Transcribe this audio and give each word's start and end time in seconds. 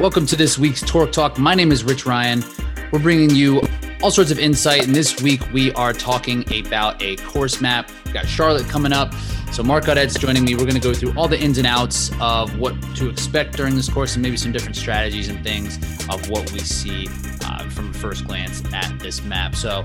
Welcome 0.00 0.24
to 0.28 0.36
this 0.36 0.56
week's 0.58 0.80
Torque 0.80 1.12
Talk. 1.12 1.36
My 1.36 1.54
name 1.54 1.70
is 1.70 1.84
Rich 1.84 2.06
Ryan. 2.06 2.42
We're 2.90 3.00
bringing 3.00 3.28
you 3.28 3.60
all 4.02 4.10
sorts 4.10 4.30
of 4.30 4.38
insight. 4.38 4.86
And 4.86 4.96
this 4.96 5.20
week 5.20 5.42
we 5.52 5.74
are 5.74 5.92
talking 5.92 6.42
about 6.58 7.02
a 7.02 7.16
course 7.16 7.60
map. 7.60 7.90
We've 8.06 8.14
got 8.14 8.26
Charlotte 8.26 8.66
coming 8.66 8.94
up. 8.94 9.12
So 9.52 9.62
Mark 9.62 9.84
Gaudet's 9.84 10.18
joining 10.18 10.42
me. 10.42 10.54
We're 10.54 10.64
going 10.64 10.72
to 10.72 10.80
go 10.80 10.94
through 10.94 11.12
all 11.18 11.28
the 11.28 11.38
ins 11.38 11.58
and 11.58 11.66
outs 11.66 12.10
of 12.18 12.58
what 12.58 12.80
to 12.96 13.10
expect 13.10 13.58
during 13.58 13.76
this 13.76 13.90
course 13.90 14.14
and 14.14 14.22
maybe 14.22 14.38
some 14.38 14.52
different 14.52 14.76
strategies 14.76 15.28
and 15.28 15.44
things 15.44 15.76
of 16.08 16.30
what 16.30 16.50
we 16.50 16.60
see 16.60 17.06
uh, 17.44 17.68
from 17.68 17.92
first 17.92 18.26
glance 18.26 18.62
at 18.72 18.98
this 19.00 19.22
map. 19.22 19.54
So 19.54 19.84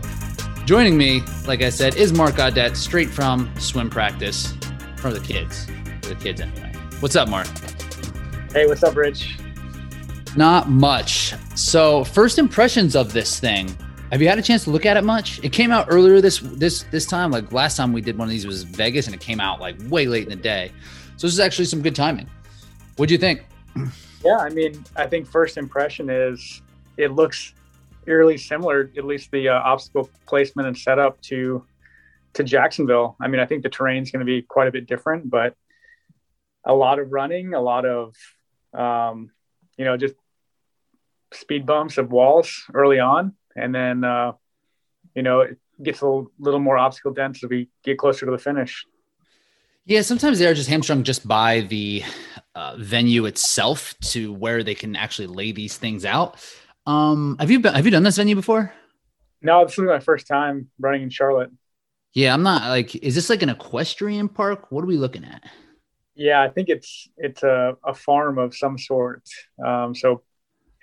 joining 0.64 0.98
me, 0.98 1.24
like 1.46 1.62
I 1.62 1.70
said, 1.70 1.96
is 1.98 2.14
Mark 2.14 2.38
Gaudet, 2.38 2.78
straight 2.78 3.10
from 3.10 3.54
swim 3.60 3.90
practice 3.90 4.54
for 4.96 5.12
the 5.12 5.20
kids. 5.20 5.66
For 6.04 6.14
the 6.14 6.16
kids, 6.16 6.40
anyway. 6.40 6.72
What's 7.02 7.18
up, 7.18 7.28
Mark? 7.28 7.48
Hey, 8.54 8.66
what's 8.66 8.82
up, 8.82 8.96
Rich? 8.96 9.40
Not 10.35 10.70
much. 10.70 11.34
So, 11.55 12.03
first 12.03 12.39
impressions 12.39 12.95
of 12.95 13.13
this 13.13 13.39
thing. 13.39 13.75
Have 14.12 14.21
you 14.21 14.27
had 14.27 14.38
a 14.38 14.41
chance 14.41 14.66
to 14.66 14.70
look 14.70 14.85
at 14.85 14.98
it 14.98 15.03
much? 15.03 15.44
It 15.44 15.52
came 15.52 15.71
out 15.71 15.88
earlier 15.89 16.21
this 16.21 16.39
this 16.39 16.84
this 16.84 17.05
time. 17.05 17.31
Like 17.31 17.52
last 17.52 17.75
time 17.77 17.91
we 17.91 18.02
did 18.02 18.17
one 18.17 18.27
of 18.27 18.30
these 18.30 18.45
was 18.45 18.63
Vegas, 18.63 19.08
and 19.08 19.16
it 19.16 19.21
came 19.21 19.39
out 19.39 19.59
like 19.59 19.75
way 19.89 20.05
late 20.08 20.23
in 20.23 20.30
the 20.30 20.35
day. 20.35 20.71
So 21.17 21.27
this 21.27 21.34
is 21.34 21.39
actually 21.39 21.66
some 21.66 21.81
good 21.81 21.95
timing. 21.95 22.30
What 22.98 23.09
do 23.09 23.13
you 23.13 23.17
think? 23.17 23.45
Yeah, 24.23 24.38
I 24.38 24.49
mean, 24.49 24.84
I 24.95 25.08
think 25.08 25.27
first 25.27 25.58
impression 25.58 26.09
is 26.09 26.61
it 26.97 27.11
looks 27.11 27.53
eerily 28.05 28.38
similar, 28.38 28.91
at 28.97 29.05
least 29.05 29.31
the 29.31 29.49
uh, 29.49 29.59
obstacle 29.59 30.09
placement 30.25 30.67
and 30.67 30.77
setup 30.77 31.22
to 31.23 31.66
to 32.33 32.44
Jacksonville. 32.44 33.16
I 33.22 33.27
mean, 33.27 33.39
I 33.39 33.45
think 33.45 33.63
the 33.63 33.70
terrain 33.70 34.03
is 34.03 34.11
going 34.11 34.20
to 34.20 34.25
be 34.25 34.41
quite 34.41 34.67
a 34.67 34.72
bit 34.72 34.86
different, 34.86 35.30
but 35.30 35.55
a 36.66 36.73
lot 36.73 36.99
of 36.99 37.11
running, 37.11 37.53
a 37.53 37.61
lot 37.61 37.86
of 37.86 38.16
um, 38.73 39.31
you 39.77 39.86
know, 39.86 39.97
just 39.97 40.16
speed 41.36 41.66
bumps 41.66 41.97
of 41.97 42.11
walls 42.11 42.64
early 42.73 43.00
on, 43.00 43.33
and 43.55 43.73
then 43.73 44.03
uh, 44.03 44.33
you 45.16 45.23
know 45.23 45.42
it 45.42 45.58
gets 45.81 46.02
a 46.02 46.23
little 46.39 46.59
more 46.59 46.77
obstacle 46.77 47.14
dense 47.14 47.44
as 47.44 47.50
we 47.50 47.69
get 47.83 47.97
closer 47.97 48.25
to 48.25 48.31
the 48.31 48.38
finish. 48.38 48.86
Yeah, 49.86 50.02
sometimes 50.02 50.39
they 50.39 50.47
are 50.47 50.53
just 50.53 50.69
hamstrung 50.69 51.03
just 51.03 51.27
by 51.27 51.61
the 51.61 52.03
uh, 52.55 52.75
venue 52.80 53.25
itself 53.25 53.94
to 54.02 54.33
where 54.33 54.64
they 54.64 54.73
can 54.73 54.95
actually 54.95 55.27
lay 55.27 55.52
these 55.52 55.77
things 55.77 56.05
out. 56.05 56.44
Um, 56.88 57.38
have 57.39 57.52
you 57.52 57.59
been, 57.59 57.73
have 57.73 57.86
you 57.86 57.92
done 57.92 58.03
this 58.03 58.17
venue 58.17 58.36
before? 58.36 58.73
No, 59.42 59.64
this 59.64 59.77
is 59.77 59.83
my 59.83 59.99
first 59.99 60.25
time 60.25 60.70
running 60.80 61.03
in 61.03 61.09
Charlotte. 61.11 61.52
Yeah, 62.14 62.33
I'm 62.33 62.42
not 62.42 62.70
like. 62.70 62.95
Is 62.95 63.14
this 63.14 63.30
like 63.30 63.44
an 63.44 63.49
equestrian 63.49 64.30
park? 64.30 64.72
What 64.72 64.83
are 64.83 64.88
we 64.88 64.97
looking 64.97 65.25
at? 65.25 65.44
Yeah, 66.16 66.42
I 66.42 66.49
think 66.49 66.70
it's 66.70 67.09
it's 67.17 67.44
a, 67.44 67.75
a 67.83 67.94
farm 67.94 68.38
of 68.39 68.55
some 68.55 68.77
sort. 68.77 69.22
Um, 69.64 69.94
so 69.94 70.23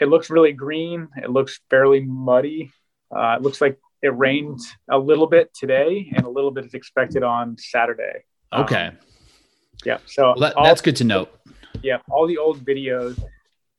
it 0.02 0.08
looks 0.08 0.30
really 0.30 0.52
green. 0.52 1.08
It 1.16 1.30
looks 1.30 1.60
fairly 1.70 2.00
muddy. 2.00 2.72
Uh, 3.14 3.36
it 3.36 3.42
looks 3.42 3.60
like 3.60 3.78
it 4.02 4.16
rained 4.16 4.58
a 4.90 4.98
little 4.98 5.28
bit 5.28 5.54
today, 5.54 6.12
and 6.14 6.26
a 6.26 6.28
little 6.28 6.50
bit 6.50 6.64
is 6.64 6.74
expected 6.74 7.22
on 7.22 7.56
Saturday. 7.56 8.24
Okay. 8.52 8.86
Um, 8.86 8.98
yeah. 9.84 9.98
So 10.06 10.34
well, 10.36 10.40
that, 10.40 10.54
that's 10.62 10.80
good 10.80 10.96
to 10.96 11.04
note. 11.04 11.32
Yeah, 11.82 11.98
all 12.10 12.26
the 12.26 12.38
old 12.38 12.64
videos 12.64 13.22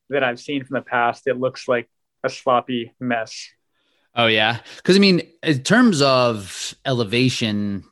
that 0.10 0.24
I've 0.24 0.40
seen 0.40 0.64
from 0.64 0.76
the 0.76 0.82
past, 0.82 1.28
it 1.28 1.40
looks 1.40 1.68
like 1.68 1.90
a 2.24 2.30
sloppy 2.30 2.94
mess. 3.00 3.50
Oh 4.16 4.28
yeah, 4.28 4.60
because 4.78 4.96
I 4.96 5.00
mean, 5.00 5.22
in 5.42 5.64
terms 5.64 6.02
of 6.02 6.74
elevation, 6.86 7.84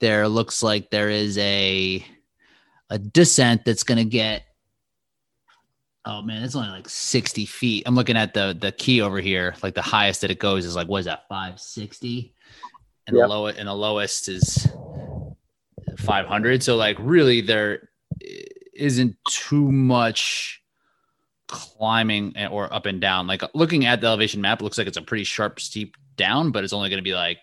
there 0.00 0.28
looks 0.28 0.62
like 0.62 0.90
there 0.90 1.08
is 1.08 1.38
a 1.38 2.04
a 2.90 2.98
descent 2.98 3.64
that's 3.64 3.82
going 3.82 3.98
to 3.98 4.04
get 4.04 4.42
oh 6.08 6.22
man 6.22 6.42
it's 6.42 6.56
only 6.56 6.70
like 6.70 6.88
60 6.88 7.44
feet 7.46 7.82
i'm 7.86 7.94
looking 7.94 8.16
at 8.16 8.34
the 8.34 8.56
the 8.58 8.72
key 8.72 9.00
over 9.00 9.20
here 9.20 9.54
like 9.62 9.74
the 9.74 9.82
highest 9.82 10.22
that 10.22 10.30
it 10.30 10.38
goes 10.38 10.64
is 10.64 10.74
like 10.74 10.88
what 10.88 10.98
is 10.98 11.04
that 11.04 11.28
560 11.28 12.32
and 13.06 13.16
yep. 13.16 13.24
the 13.24 13.28
lowest 13.28 13.58
and 13.58 13.68
the 13.68 13.74
lowest 13.74 14.28
is 14.28 14.66
500 15.98 16.62
so 16.62 16.76
like 16.76 16.96
really 16.98 17.42
there 17.42 17.90
isn't 18.74 19.16
too 19.28 19.70
much 19.70 20.62
climbing 21.46 22.34
or 22.50 22.72
up 22.72 22.86
and 22.86 23.00
down 23.00 23.26
like 23.26 23.42
looking 23.54 23.84
at 23.84 24.00
the 24.00 24.06
elevation 24.06 24.40
map 24.40 24.62
looks 24.62 24.78
like 24.78 24.86
it's 24.86 24.96
a 24.96 25.02
pretty 25.02 25.24
sharp 25.24 25.60
steep 25.60 25.96
down 26.16 26.50
but 26.50 26.64
it's 26.64 26.72
only 26.72 26.88
going 26.88 26.98
to 26.98 27.04
be 27.04 27.14
like 27.14 27.38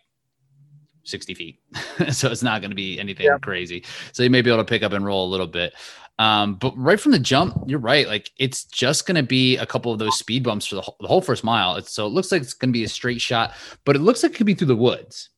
60 1.06 1.34
feet. 1.36 1.60
so 2.12 2.30
it's 2.30 2.44
not 2.44 2.62
going 2.62 2.72
to 2.72 2.76
be 2.76 3.00
anything 3.00 3.28
yeah. 3.28 3.38
crazy. 3.38 3.86
So 4.12 4.24
you 4.24 4.30
may 4.30 4.42
be 4.42 4.50
able 4.50 4.64
to 4.64 4.68
pick 4.68 4.84
up 4.84 4.92
and 4.92 5.06
roll 5.06 5.28
a 5.28 5.30
little 5.30 5.48
bit. 5.48 5.74
Um, 6.18 6.56
but 6.56 6.78
right 6.78 7.00
from 7.00 7.12
the 7.12 7.20
jump, 7.20 7.64
you're 7.68 7.80
right. 7.80 8.08
Like 8.08 8.32
it's 8.38 8.64
just 8.66 9.06
going 9.06 9.16
to 9.16 9.24
be 9.24 9.58
a 9.58 9.66
couple 9.66 9.92
of 9.92 10.00
those 10.00 10.18
speed 10.18 10.44
bumps 10.44 10.66
for 10.66 10.76
the 10.76 10.82
whole, 10.82 10.96
the 11.02 11.08
whole 11.08 11.22
first 11.22 11.44
mile. 11.44 11.76
It's, 11.76 11.92
so 11.92 12.06
it 12.06 12.10
looks 12.10 12.32
like 12.32 12.42
it's 12.42 12.54
going 12.54 12.70
to 12.70 12.78
be 12.78 12.86
a 12.86 12.90
straight 12.90 13.20
shot, 13.20 13.54
but 13.84 13.96
it 13.96 14.00
looks 14.00 14.24
like 14.24 14.32
it 14.32 14.36
could 14.36 14.46
be 14.46 14.54
through 14.54 14.68
the 14.68 14.76
woods. 14.76 15.30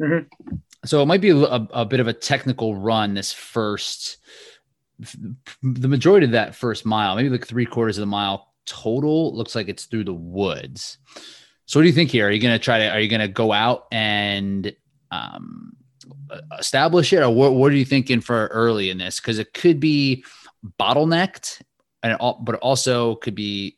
Mm-hmm. 0.00 0.54
So 0.84 1.02
it 1.02 1.06
might 1.06 1.20
be 1.20 1.30
a, 1.30 1.36
a, 1.36 1.84
bit 1.84 2.00
of 2.00 2.08
a 2.08 2.12
technical 2.12 2.76
run 2.76 3.14
this 3.14 3.32
first, 3.32 4.18
the 5.62 5.88
majority 5.88 6.24
of 6.24 6.32
that 6.32 6.54
first 6.54 6.86
mile, 6.86 7.16
maybe 7.16 7.28
like 7.28 7.46
three 7.46 7.66
quarters 7.66 7.98
of 7.98 8.02
the 8.02 8.06
mile 8.06 8.54
total 8.64 9.36
looks 9.36 9.54
like 9.54 9.68
it's 9.68 9.84
through 9.84 10.04
the 10.04 10.14
woods. 10.14 10.98
So 11.66 11.78
what 11.78 11.82
do 11.82 11.88
you 11.88 11.94
think 11.94 12.10
here? 12.10 12.28
Are 12.28 12.30
you 12.30 12.40
going 12.40 12.54
to 12.54 12.64
try 12.64 12.78
to, 12.78 12.90
are 12.90 13.00
you 13.00 13.08
going 13.08 13.20
to 13.20 13.28
go 13.28 13.52
out 13.52 13.86
and 13.92 14.74
um, 15.10 15.76
establish 16.58 17.12
it 17.12 17.22
or 17.22 17.30
what, 17.30 17.54
what 17.54 17.72
are 17.72 17.76
you 17.76 17.84
thinking 17.84 18.20
for 18.20 18.46
early 18.48 18.90
in 18.90 18.98
this? 18.98 19.20
Cause 19.20 19.38
it 19.38 19.52
could 19.52 19.80
be 19.80 20.24
bottlenecked 20.78 21.62
and 22.02 22.14
all, 22.14 22.40
but 22.42 22.56
also 22.56 23.16
could 23.16 23.34
be, 23.34 23.76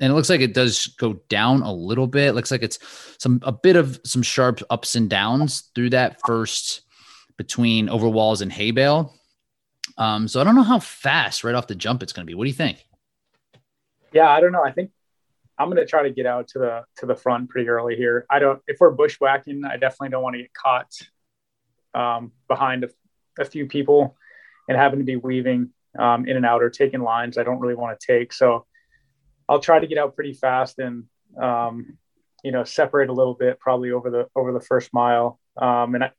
and 0.00 0.10
it 0.10 0.14
looks 0.14 0.30
like 0.30 0.40
it 0.40 0.54
does 0.54 0.86
go 0.98 1.14
down 1.28 1.62
a 1.62 1.72
little 1.72 2.06
bit. 2.06 2.28
It 2.28 2.32
looks 2.32 2.50
like 2.50 2.62
it's 2.62 2.78
some, 3.18 3.40
a 3.42 3.52
bit 3.52 3.76
of 3.76 4.00
some 4.04 4.22
sharp 4.22 4.60
ups 4.70 4.94
and 4.94 5.08
downs 5.08 5.70
through 5.74 5.90
that 5.90 6.20
first 6.26 6.82
between 7.36 7.88
over 7.88 8.08
walls 8.08 8.40
and 8.40 8.52
hay 8.52 8.70
bale. 8.70 9.14
Um, 9.98 10.28
so 10.28 10.40
I 10.40 10.44
don't 10.44 10.54
know 10.54 10.62
how 10.62 10.78
fast 10.78 11.44
right 11.44 11.54
off 11.54 11.66
the 11.66 11.74
jump 11.74 12.02
it's 12.02 12.12
going 12.12 12.26
to 12.26 12.30
be. 12.30 12.34
What 12.34 12.44
do 12.44 12.50
you 12.50 12.54
think? 12.54 12.84
Yeah, 14.12 14.28
I 14.28 14.40
don't 14.40 14.52
know. 14.52 14.64
I 14.64 14.72
think 14.72 14.90
I'm 15.58 15.68
going 15.68 15.78
to 15.78 15.86
try 15.86 16.02
to 16.02 16.10
get 16.10 16.26
out 16.26 16.48
to 16.48 16.58
the 16.58 16.84
to 16.98 17.06
the 17.06 17.14
front 17.14 17.50
pretty 17.50 17.68
early 17.68 17.96
here. 17.96 18.26
I 18.30 18.38
don't 18.38 18.60
if 18.66 18.78
we're 18.80 18.90
bushwhacking, 18.90 19.64
I 19.64 19.76
definitely 19.76 20.10
don't 20.10 20.22
want 20.22 20.34
to 20.34 20.42
get 20.42 20.54
caught 20.54 20.92
um, 21.94 22.32
behind 22.48 22.84
a, 22.84 22.88
a, 23.38 23.44
few 23.44 23.66
people 23.66 24.16
and 24.68 24.76
having 24.76 24.98
to 24.98 25.04
be 25.04 25.16
weaving 25.16 25.70
um, 25.98 26.26
in 26.26 26.36
and 26.36 26.46
out 26.46 26.62
or 26.62 26.70
taking 26.70 27.02
lines. 27.02 27.38
I 27.38 27.42
don't 27.42 27.60
really 27.60 27.74
want 27.74 27.98
to 27.98 28.06
take. 28.06 28.32
So 28.32 28.66
I'll 29.48 29.60
try 29.60 29.78
to 29.78 29.86
get 29.86 29.98
out 29.98 30.14
pretty 30.14 30.32
fast 30.32 30.78
and 30.78 31.04
um, 31.40 31.98
you 32.42 32.52
know 32.52 32.64
separate 32.64 33.10
a 33.10 33.12
little 33.12 33.34
bit 33.34 33.60
probably 33.60 33.92
over 33.92 34.10
the 34.10 34.28
over 34.34 34.52
the 34.52 34.60
first 34.60 34.92
mile. 34.92 35.38
Um, 35.56 35.94
and 35.94 36.04
I, 36.04 36.10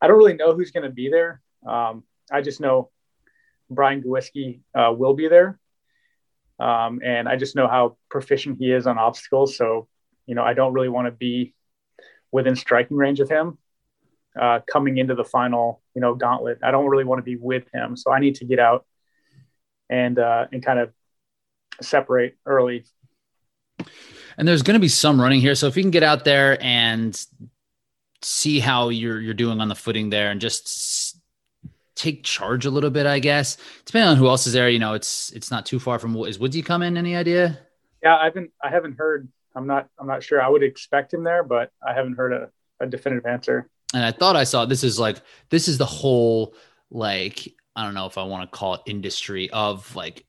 I 0.00 0.08
don't 0.08 0.18
really 0.18 0.34
know 0.34 0.54
who's 0.54 0.70
going 0.70 0.84
to 0.84 0.94
be 0.94 1.10
there. 1.10 1.40
Um, 1.66 2.04
I 2.32 2.40
just 2.40 2.60
know 2.60 2.90
Brian 3.70 4.02
Gwiski 4.02 4.60
uh, 4.74 4.92
will 4.92 5.14
be 5.14 5.28
there. 5.28 5.58
Um, 6.58 7.00
and 7.02 7.28
I 7.28 7.36
just 7.36 7.56
know 7.56 7.68
how 7.68 7.96
proficient 8.10 8.58
he 8.58 8.70
is 8.70 8.86
on 8.86 8.98
obstacles. 8.98 9.56
So, 9.56 9.88
you 10.26 10.34
know, 10.34 10.42
I 10.42 10.52
don't 10.52 10.74
really 10.74 10.90
want 10.90 11.06
to 11.06 11.10
be 11.10 11.54
within 12.30 12.54
striking 12.54 12.96
range 12.96 13.20
of 13.20 13.30
him 13.30 13.56
uh, 14.38 14.60
coming 14.70 14.98
into 14.98 15.14
the 15.14 15.24
final, 15.24 15.82
you 15.94 16.00
know, 16.00 16.14
gauntlet. 16.14 16.58
I 16.62 16.70
don't 16.70 16.86
really 16.86 17.04
want 17.04 17.18
to 17.18 17.22
be 17.22 17.36
with 17.36 17.64
him. 17.72 17.96
So 17.96 18.12
I 18.12 18.20
need 18.20 18.36
to 18.36 18.44
get 18.44 18.58
out 18.58 18.86
and, 19.88 20.18
uh, 20.18 20.46
and 20.52 20.64
kind 20.64 20.78
of 20.78 20.92
separate 21.80 22.36
early. 22.46 22.84
And 24.36 24.46
there's 24.46 24.62
going 24.62 24.74
to 24.74 24.80
be 24.80 24.88
some 24.88 25.20
running 25.20 25.40
here. 25.40 25.54
So 25.54 25.66
if 25.66 25.76
you 25.76 25.82
can 25.82 25.90
get 25.90 26.02
out 26.02 26.24
there 26.24 26.62
and 26.62 27.20
see 28.22 28.60
how 28.60 28.90
you're, 28.90 29.20
you're 29.20 29.34
doing 29.34 29.60
on 29.60 29.68
the 29.68 29.74
footing 29.74 30.10
there 30.10 30.30
and 30.30 30.40
just 30.40 31.20
take 32.00 32.24
charge 32.24 32.64
a 32.64 32.70
little 32.70 32.90
bit, 32.90 33.06
I 33.06 33.18
guess. 33.18 33.58
Depending 33.84 34.08
on 34.08 34.16
who 34.16 34.28
else 34.28 34.46
is 34.46 34.54
there, 34.54 34.70
you 34.70 34.78
know, 34.78 34.94
it's 34.94 35.30
it's 35.32 35.50
not 35.50 35.66
too 35.66 35.78
far 35.78 35.98
from 35.98 36.16
is 36.24 36.38
Woodsy 36.38 36.62
coming? 36.62 36.96
Any 36.96 37.14
idea? 37.14 37.58
Yeah, 38.02 38.16
I 38.16 38.24
haven't 38.24 38.50
I 38.62 38.70
haven't 38.70 38.96
heard. 38.96 39.28
I'm 39.54 39.66
not 39.66 39.88
I'm 39.98 40.06
not 40.06 40.22
sure. 40.22 40.40
I 40.40 40.48
would 40.48 40.62
expect 40.62 41.12
him 41.12 41.24
there, 41.24 41.42
but 41.42 41.70
I 41.86 41.92
haven't 41.92 42.14
heard 42.14 42.32
a, 42.32 42.50
a 42.80 42.86
definitive 42.86 43.26
answer. 43.26 43.68
And 43.94 44.04
I 44.04 44.12
thought 44.12 44.36
I 44.36 44.44
saw 44.44 44.64
this 44.64 44.84
is 44.84 44.98
like 44.98 45.18
this 45.48 45.68
is 45.68 45.78
the 45.78 45.86
whole 45.86 46.54
like 46.90 47.52
I 47.74 47.84
don't 47.84 47.94
know 47.94 48.06
if 48.06 48.18
I 48.18 48.22
want 48.24 48.50
to 48.50 48.56
call 48.56 48.74
it 48.74 48.82
industry 48.86 49.50
of 49.50 49.94
like 49.96 50.24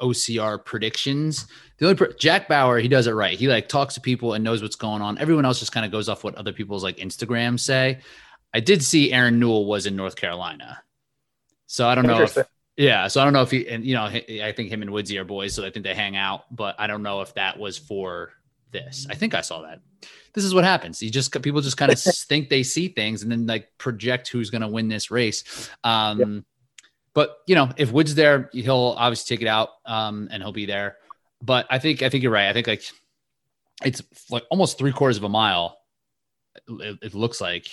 OCR 0.00 0.64
predictions. 0.64 1.46
The 1.78 1.86
only 1.86 1.96
pre- 1.96 2.14
Jack 2.18 2.48
Bauer, 2.48 2.78
he 2.78 2.88
does 2.88 3.06
it 3.06 3.12
right. 3.12 3.38
He 3.38 3.48
like 3.48 3.68
talks 3.68 3.94
to 3.94 4.00
people 4.00 4.34
and 4.34 4.44
knows 4.44 4.62
what's 4.62 4.76
going 4.76 5.02
on. 5.02 5.18
Everyone 5.18 5.44
else 5.44 5.58
just 5.58 5.72
kind 5.72 5.84
of 5.84 5.92
goes 5.92 6.08
off 6.08 6.24
what 6.24 6.34
other 6.36 6.52
people's 6.52 6.82
like 6.82 6.98
Instagram 6.98 7.58
say. 7.58 8.00
I 8.54 8.60
did 8.60 8.82
see 8.82 9.12
Aaron 9.12 9.38
Newell 9.38 9.66
was 9.66 9.86
in 9.86 9.96
North 9.96 10.16
Carolina. 10.16 10.82
So 11.66 11.86
I 11.86 11.94
don't 11.94 12.06
know 12.06 12.22
if 12.22 12.38
yeah, 12.76 13.08
so 13.08 13.20
I 13.20 13.24
don't 13.24 13.32
know 13.32 13.42
if 13.42 13.50
he 13.50 13.68
and 13.68 13.84
you 13.84 13.94
know 13.94 14.04
I 14.04 14.52
think 14.56 14.70
him 14.70 14.82
and 14.82 14.90
Woodsy 14.92 15.18
are 15.18 15.24
boys, 15.24 15.52
so 15.52 15.66
I 15.66 15.70
think 15.70 15.84
they 15.84 15.94
hang 15.94 16.16
out. 16.16 16.44
But 16.54 16.76
I 16.78 16.86
don't 16.86 17.02
know 17.02 17.20
if 17.20 17.34
that 17.34 17.58
was 17.58 17.76
for 17.76 18.30
this. 18.70 19.06
I 19.10 19.14
think 19.14 19.34
I 19.34 19.40
saw 19.40 19.62
that. 19.62 19.80
This 20.38 20.44
is 20.44 20.54
what 20.54 20.62
happens. 20.62 21.02
You 21.02 21.10
just 21.10 21.32
people 21.42 21.60
just 21.60 21.76
kind 21.76 21.90
of 21.90 21.98
think 22.28 22.48
they 22.48 22.62
see 22.62 22.86
things 22.86 23.24
and 23.24 23.32
then 23.32 23.44
like 23.44 23.76
project 23.76 24.28
who's 24.28 24.50
going 24.50 24.62
to 24.62 24.68
win 24.68 24.86
this 24.86 25.10
race. 25.10 25.68
Um, 25.82 26.44
But 27.12 27.38
you 27.48 27.56
know, 27.56 27.70
if 27.76 27.90
Woods 27.90 28.14
there, 28.14 28.48
he'll 28.52 28.94
obviously 28.96 29.34
take 29.34 29.42
it 29.42 29.48
out 29.48 29.70
um, 29.84 30.28
and 30.30 30.40
he'll 30.40 30.52
be 30.52 30.66
there. 30.66 30.98
but 31.42 31.66
I 31.68 31.80
think 31.80 32.02
I 32.02 32.08
think 32.08 32.22
you're 32.22 32.30
right. 32.30 32.48
I 32.48 32.52
think 32.52 32.68
like 32.68 32.84
it's 33.84 34.00
like 34.30 34.44
almost 34.48 34.78
three 34.78 34.92
quarters 34.92 35.16
of 35.16 35.24
a 35.24 35.28
mile. 35.28 35.76
It, 36.68 36.98
it 37.02 37.14
looks 37.14 37.40
like 37.40 37.66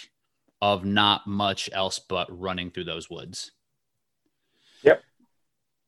of 0.61 0.85
not 0.85 1.27
much 1.27 1.69
else 1.71 1.99
but 1.99 2.27
running 2.31 2.71
through 2.71 2.85
those 2.85 3.07
woods. 3.07 3.51
Yep. 4.81 5.03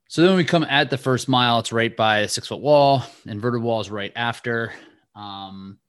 So 0.07 0.21
then 0.21 0.35
we 0.35 0.44
come 0.44 0.63
at 0.63 0.91
the 0.91 0.97
first 0.97 1.27
mile, 1.27 1.57
it's 1.57 1.71
right 1.73 1.95
by 1.95 2.19
a 2.19 2.27
six 2.27 2.47
foot 2.47 2.62
wall. 2.62 3.01
Inverted 3.25 3.63
wall 3.63 3.81
is 3.81 3.89
right 3.89 4.13
after. 4.15 4.73
Um, 5.15 5.80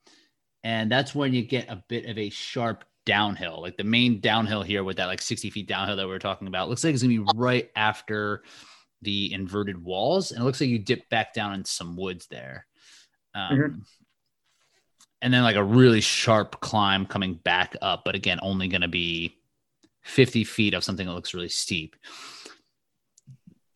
and 0.69 0.93
that's 0.93 1.15
when 1.15 1.33
you 1.33 1.41
get 1.41 1.71
a 1.71 1.83
bit 1.89 2.05
of 2.05 2.19
a 2.19 2.29
sharp 2.29 2.85
downhill, 3.07 3.63
like 3.63 3.79
the 3.79 3.85
main 3.85 4.21
downhill 4.21 4.63
here 4.63 4.85
with 4.85 4.99
that 4.99 5.07
like 5.07 5.23
60 5.23 5.49
feet 5.49 5.67
downhill 5.67 5.97
that 5.97 6.05
we 6.05 6.13
were 6.13 6.19
talking 6.19 6.47
about. 6.47 6.69
Looks 6.69 6.85
like 6.85 6.93
it's 6.93 7.03
gonna 7.03 7.19
be 7.19 7.27
right 7.37 7.71
after 7.75 8.43
the 9.01 9.33
inverted 9.33 9.83
walls, 9.83 10.31
and 10.31 10.43
it 10.43 10.45
looks 10.45 10.61
like 10.61 10.69
you 10.69 10.79
dip 10.79 11.09
back 11.09 11.33
down 11.33 11.55
in 11.55 11.65
some 11.65 11.97
woods 11.97 12.27
there. 12.27 12.67
Um, 13.35 13.59
mm-hmm. 13.59 13.79
And 15.23 15.33
then 15.33 15.43
like 15.43 15.57
a 15.57 15.65
really 15.65 16.03
sharp 16.03 16.61
climb 16.61 17.07
coming 17.07 17.33
back 17.33 17.75
up, 17.81 18.03
but 18.05 18.15
again, 18.15 18.39
only 18.43 18.69
going 18.69 18.83
to 18.83 18.89
be 18.89 19.39
50 20.03 20.45
feet 20.45 20.75
of 20.75 20.85
something 20.85 21.07
that 21.07 21.15
looks 21.15 21.33
really 21.33 21.49
steep. 21.49 21.97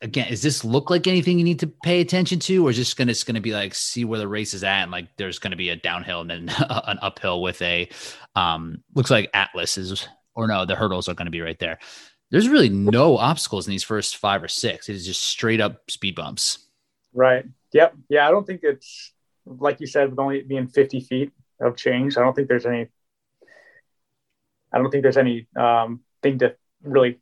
Again, 0.03 0.29
does 0.29 0.43
this 0.43 0.65
look 0.65 0.91
like 0.91 1.07
anything 1.07 1.39
you 1.39 1.45
need 1.45 1.61
to 1.61 1.69
pay 1.85 2.01
attention 2.01 2.39
to, 2.41 2.67
or 2.67 2.71
is 2.71 2.77
this 2.77 2.93
gonna 2.93 3.15
gonna 3.27 3.41
be 3.41 3.53
like 3.53 3.75
see 3.75 4.05
where 4.05 4.19
the 4.19 4.29
race 4.29 4.53
is 4.53 4.65
at, 4.65 4.83
and 4.83 4.93
like 4.93 5.17
there's 5.17 5.39
gonna 5.39 5.57
be 5.57 5.71
a 5.71 5.77
downhill 5.77 6.21
and 6.21 6.31
then 6.31 6.49
an 6.69 6.99
uphill 7.01 7.41
with 7.41 7.63
a 7.63 7.89
um 8.37 8.83
looks 8.95 9.11
like 9.11 9.31
Atlas 9.33 9.79
is 9.79 10.09
or 10.35 10.47
no, 10.47 10.65
the 10.65 10.75
hurdles 10.75 11.09
are 11.09 11.15
gonna 11.15 11.31
be 11.31 11.41
right 11.41 11.59
there 11.59 11.79
there's 12.33 12.49
really 12.49 12.71
no 12.71 13.19
obstacles 13.19 13.67
in 13.69 13.73
these 13.73 13.85
first 13.85 14.17
five 14.17 14.43
or 14.43 14.49
six. 14.49 14.89
It 14.89 14.97
is 14.97 15.05
just 15.05 15.23
straight 15.23 15.61
up 15.61 15.91
speed 15.91 16.15
bumps. 16.15 16.67
Right. 17.13 17.45
Yep. 17.75 17.95
Yeah. 18.09 18.27
I 18.27 18.31
don't 18.31 18.47
think 18.47 18.63
it's 18.65 19.13
like 19.45 19.81
you 19.81 19.87
said, 19.87 20.11
with 20.11 20.19
only 20.19 20.41
being 20.41 20.67
50 20.67 21.01
feet 21.01 21.31
of 21.61 21.77
change. 21.77 22.17
I 22.17 22.23
don't 22.23 22.35
think 22.35 22.49
there's 22.49 22.65
any. 22.65 22.89
I 24.73 24.79
don't 24.79 24.91
think 24.91 25.03
there's 25.03 25.19
any 25.19 25.47
um, 25.55 26.01
thing 26.23 26.39
to 26.39 26.57
really 26.83 27.21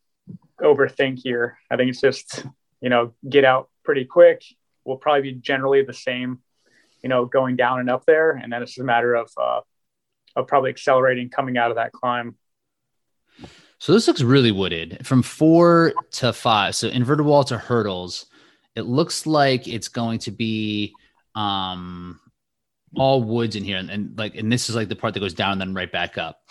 overthink 0.61 1.19
here. 1.19 1.59
I 1.69 1.77
think 1.77 1.91
it's 1.91 2.01
just 2.01 2.47
you 2.81 2.89
know 2.89 3.15
get 3.29 3.45
out 3.45 3.69
pretty 3.85 4.05
quick. 4.05 4.43
We'll 4.85 4.97
probably 4.97 5.33
be 5.33 5.39
generally 5.39 5.83
the 5.83 5.93
same, 5.93 6.41
you 7.03 7.09
know, 7.09 7.27
going 7.27 7.57
down 7.57 7.81
and 7.81 7.91
up 7.91 8.07
there, 8.07 8.33
and 8.33 8.53
then 8.53 8.63
it's 8.63 8.73
just 8.73 8.81
a 8.81 8.85
matter 8.85 9.15
of 9.15 9.31
uh, 9.37 9.61
of 10.37 10.47
probably 10.47 10.71
accelerating 10.71 11.29
coming 11.29 11.57
out 11.59 11.71
of 11.71 11.77
that 11.77 11.93
climb 11.93 12.37
so 13.81 13.95
this 13.95 14.07
looks 14.07 14.21
really 14.21 14.53
wooded 14.53 15.07
from 15.07 15.23
four 15.23 15.95
to 16.13 16.35
five. 16.35 16.77
So 16.77 16.89
inverted 16.89 17.25
wall 17.25 17.45
to 17.45 17.57
hurdles. 17.57 18.27
It 18.77 18.83
looks 18.83 19.27
like 19.27 19.67
it's 19.67 19.89
going 19.89 20.19
to 20.21 20.31
be 20.31 20.95
um 21.35 22.21
all 22.97 23.23
woods 23.23 23.57
in 23.57 23.65
here. 23.65 23.79
And, 23.79 23.89
and 23.89 24.19
like, 24.19 24.35
and 24.35 24.53
this 24.53 24.69
is 24.69 24.77
like 24.77 24.89
the 24.89 24.97
part 24.97 25.15
that 25.15 25.21
goes 25.21 25.33
down 25.33 25.53
and 25.53 25.61
then 25.61 25.75
right 25.75 25.91
back 25.91 26.19
up. 26.19 26.43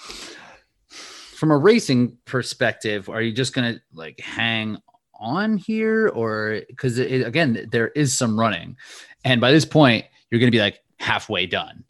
From 0.88 1.52
a 1.52 1.58
racing 1.58 2.18
perspective, 2.26 3.10
are 3.10 3.22
you 3.22 3.32
just 3.32 3.54
gonna 3.54 3.80
like 3.94 4.20
hang 4.20 4.80
on 5.20 5.58
here 5.58 6.08
or 6.08 6.62
because 6.68 6.98
again 6.98 7.68
there 7.72 7.90
is 7.90 8.18
some 8.18 8.40
running 8.40 8.78
and 9.24 9.42
by 9.42 9.52
this 9.52 9.66
point 9.66 10.06
you're 10.30 10.40
going 10.40 10.52
to 10.52 10.56
be 10.56 10.62
like 10.62 10.80
halfway 11.00 11.46
done 11.46 11.84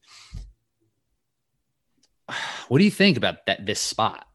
what 2.68 2.78
do 2.80 2.84
you 2.84 2.92
think 2.92 3.18
about 3.18 3.46
that 3.46 3.66
this 3.66 3.80
spot 3.80 4.26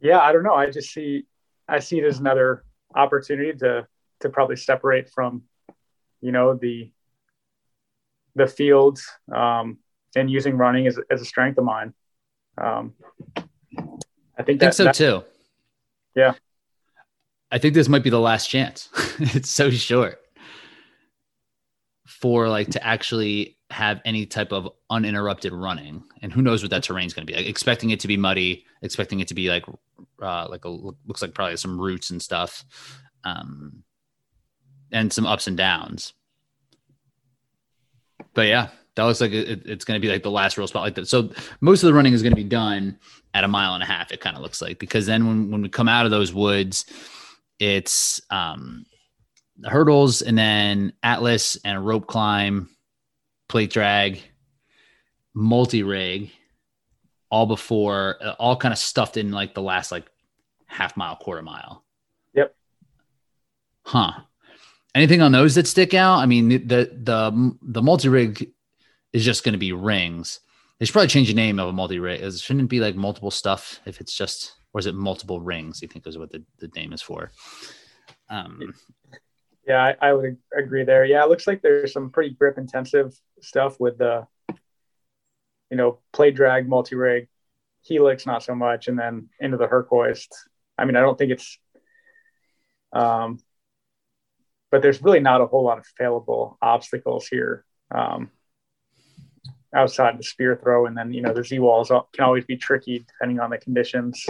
yeah, 0.00 0.20
I 0.20 0.32
don't 0.32 0.42
know. 0.42 0.54
I 0.54 0.70
just 0.70 0.92
see 0.92 1.26
I 1.68 1.80
see 1.80 1.98
it 1.98 2.04
as 2.04 2.18
another 2.18 2.64
opportunity 2.94 3.56
to 3.58 3.86
to 4.20 4.28
probably 4.28 4.56
separate 4.56 5.10
from, 5.10 5.42
you 6.20 6.32
know, 6.32 6.54
the 6.54 6.92
the 8.34 8.46
fields 8.46 9.04
um, 9.34 9.78
and 10.14 10.30
using 10.30 10.56
running 10.56 10.86
as, 10.86 10.98
as 11.10 11.20
a 11.20 11.24
strength 11.24 11.58
of 11.58 11.64
mine. 11.64 11.92
Um, 12.56 12.94
I 13.36 14.42
think, 14.42 14.62
I 14.62 14.66
think 14.66 14.72
so 14.72 14.84
that, 14.84 14.94
too. 14.94 15.24
Yeah. 16.14 16.34
I 17.50 17.58
think 17.58 17.74
this 17.74 17.88
might 17.88 18.02
be 18.02 18.10
the 18.10 18.20
last 18.20 18.48
chance. 18.48 18.88
it's 19.18 19.50
so 19.50 19.70
short 19.70 20.20
for 22.06 22.48
like 22.48 22.70
to 22.70 22.84
actually 22.84 23.56
have 23.70 24.00
any 24.04 24.26
type 24.26 24.52
of 24.52 24.68
uninterrupted 24.90 25.52
running. 25.52 26.02
And 26.22 26.32
who 26.32 26.42
knows 26.42 26.62
what 26.62 26.70
that 26.70 26.82
terrain 26.82 27.06
is 27.06 27.14
going 27.14 27.26
to 27.26 27.32
be 27.32 27.36
like, 27.36 27.48
expecting 27.48 27.90
it 27.90 28.00
to 28.00 28.08
be 28.08 28.16
muddy, 28.16 28.64
expecting 28.82 29.20
it 29.20 29.28
to 29.28 29.34
be 29.34 29.48
like, 29.48 29.64
uh, 30.22 30.46
like 30.48 30.64
a, 30.64 30.68
looks 30.68 31.22
like 31.22 31.34
probably 31.34 31.56
some 31.56 31.80
roots 31.80 32.10
and 32.10 32.20
stuff. 32.20 32.64
Um, 33.24 33.82
and 34.90 35.12
some 35.12 35.26
ups 35.26 35.46
and 35.46 35.56
downs. 35.56 36.14
But 38.34 38.46
yeah, 38.46 38.68
that 38.94 39.04
looks 39.04 39.20
like 39.20 39.32
it, 39.32 39.66
it's 39.66 39.84
going 39.84 40.00
to 40.00 40.06
be 40.06 40.10
like 40.10 40.22
the 40.22 40.30
last 40.30 40.56
real 40.56 40.66
spot 40.66 40.82
like 40.82 40.94
that. 40.94 41.08
So 41.08 41.30
most 41.60 41.82
of 41.82 41.88
the 41.88 41.94
running 41.94 42.14
is 42.14 42.22
going 42.22 42.32
to 42.32 42.36
be 42.36 42.44
done 42.44 42.98
at 43.34 43.44
a 43.44 43.48
mile 43.48 43.74
and 43.74 43.82
a 43.82 43.86
half. 43.86 44.12
It 44.12 44.20
kind 44.20 44.34
of 44.34 44.42
looks 44.42 44.62
like, 44.62 44.78
because 44.78 45.06
then 45.06 45.26
when, 45.26 45.50
when 45.50 45.62
we 45.62 45.68
come 45.68 45.88
out 45.88 46.04
of 46.04 46.10
those 46.10 46.32
woods, 46.32 46.86
it's, 47.58 48.20
um, 48.30 48.84
hurdles 49.64 50.22
and 50.22 50.38
then 50.38 50.92
Atlas 51.02 51.58
and 51.64 51.84
rope 51.84 52.06
climb 52.06 52.68
plate 53.48 53.70
drag, 53.70 54.20
multi 55.34 55.82
rig, 55.82 56.30
all 57.30 57.46
before, 57.46 58.16
uh, 58.22 58.34
all 58.38 58.56
kind 58.56 58.72
of 58.72 58.78
stuffed 58.78 59.16
in 59.16 59.32
like 59.32 59.54
the 59.54 59.62
last 59.62 59.90
like 59.90 60.06
half 60.66 60.96
mile, 60.96 61.16
quarter 61.16 61.42
mile. 61.42 61.84
Yep. 62.34 62.54
Huh. 63.82 64.12
Anything 64.94 65.22
on 65.22 65.32
those 65.32 65.54
that 65.54 65.66
stick 65.66 65.94
out? 65.94 66.18
I 66.18 66.26
mean, 66.26 66.48
the 66.48 66.90
the 67.02 67.56
the 67.62 67.82
multi 67.82 68.08
rig 68.08 68.50
is 69.12 69.24
just 69.24 69.44
going 69.44 69.52
to 69.52 69.58
be 69.58 69.72
rings. 69.72 70.40
They 70.78 70.86
should 70.86 70.92
probably 70.92 71.08
change 71.08 71.28
the 71.28 71.34
name 71.34 71.58
of 71.58 71.68
a 71.68 71.72
multi 71.72 71.98
rig. 71.98 72.20
It 72.20 72.34
shouldn't 72.38 72.70
be 72.70 72.80
like 72.80 72.96
multiple 72.96 73.30
stuff 73.30 73.80
if 73.86 74.00
it's 74.00 74.14
just, 74.14 74.54
or 74.72 74.80
is 74.80 74.86
it 74.86 74.94
multiple 74.94 75.40
rings? 75.40 75.82
You 75.82 75.88
think 75.88 76.06
is 76.06 76.18
what 76.18 76.30
the, 76.30 76.42
the 76.58 76.70
name 76.76 76.92
is 76.92 77.02
for? 77.02 77.30
Um, 78.28 78.74
yeah, 79.66 79.94
I, 80.00 80.08
I, 80.08 80.12
would 80.12 80.36
agree 80.56 80.84
there. 80.84 81.04
Yeah, 81.04 81.22
it 81.24 81.28
looks 81.28 81.46
like 81.46 81.62
there's 81.62 81.92
some 81.92 82.10
pretty 82.10 82.30
grip 82.30 82.58
intensive 82.58 83.18
stuff 83.40 83.78
with 83.80 83.98
the, 83.98 84.26
you 85.70 85.76
know, 85.76 85.98
plate 86.12 86.34
drag, 86.34 86.68
multi 86.68 86.96
rig, 86.96 87.28
helix, 87.82 88.26
not 88.26 88.42
so 88.42 88.54
much, 88.54 88.88
and 88.88 88.98
then 88.98 89.28
into 89.40 89.56
the 89.56 89.66
Herc 89.66 89.88
Hoist. 89.88 90.34
I 90.76 90.84
mean, 90.84 90.96
I 90.96 91.00
don't 91.00 91.18
think 91.18 91.32
it's, 91.32 91.58
um, 92.92 93.38
but 94.70 94.82
there's 94.82 95.02
really 95.02 95.20
not 95.20 95.40
a 95.40 95.46
whole 95.46 95.64
lot 95.64 95.78
of 95.78 95.86
failable 95.98 96.56
obstacles 96.62 97.26
here. 97.26 97.64
Um, 97.90 98.30
outside 99.74 100.18
the 100.18 100.22
spear 100.22 100.56
throw, 100.56 100.86
and 100.86 100.96
then 100.96 101.12
you 101.12 101.22
know 101.22 101.32
the 101.32 101.44
Z 101.44 101.58
walls 101.58 101.88
can 101.88 102.24
always 102.24 102.44
be 102.44 102.56
tricky 102.56 103.00
depending 103.00 103.40
on 103.40 103.50
the 103.50 103.58
conditions. 103.58 104.26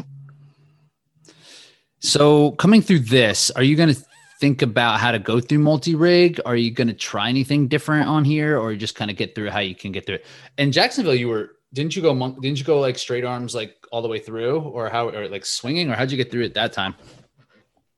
So 2.01 2.53
coming 2.53 2.83
through 2.83 3.01
this, 3.01 3.51
are 3.53 3.63
you 3.63 3.77
going 3.77 3.93
to 3.93 4.01
think 4.41 4.63
about 4.63 5.01
how 5.01 5.11
to 5.11 5.19
go 5.19 5.41
through 5.41 5.59
multi-rig? 5.59 6.41
Are 6.47 6.57
you 6.57 6.71
going 6.71 6.89
to 6.89 6.95
try 6.95 7.29
anything 7.29 7.69
different 7.69 8.09
on 8.09 8.25
here, 8.25 8.59
or 8.59 8.75
just 8.77 8.95
kind 8.95 9.11
of 9.11 9.17
get 9.17 9.35
through 9.35 9.51
how 9.51 9.59
you 9.59 9.75
can 9.75 9.93
get 9.93 10.07
through 10.07 10.17
it? 10.17 10.27
In 10.59 10.71
Jacksonville, 10.73 11.15
you 11.15 11.29
were 11.29 11.57
didn't 11.73 11.95
you 11.97 12.03
go 12.03 12.15
monk? 12.15 12.41
Didn't 12.41 12.59
you 12.59 12.65
go 12.65 12.81
like 12.81 12.97
straight 12.97 13.25
arms 13.25 13.55
like 13.55 13.77
all 13.93 14.01
the 14.01 14.09
way 14.09 14.19
through, 14.19 14.61
or 14.61 14.89
how, 14.89 15.11
or 15.11 15.29
like 15.29 15.45
swinging, 15.45 15.91
or 15.91 15.95
how'd 15.95 16.11
you 16.11 16.17
get 16.17 16.31
through 16.31 16.45
it 16.45 16.55
that 16.55 16.73
time? 16.73 16.95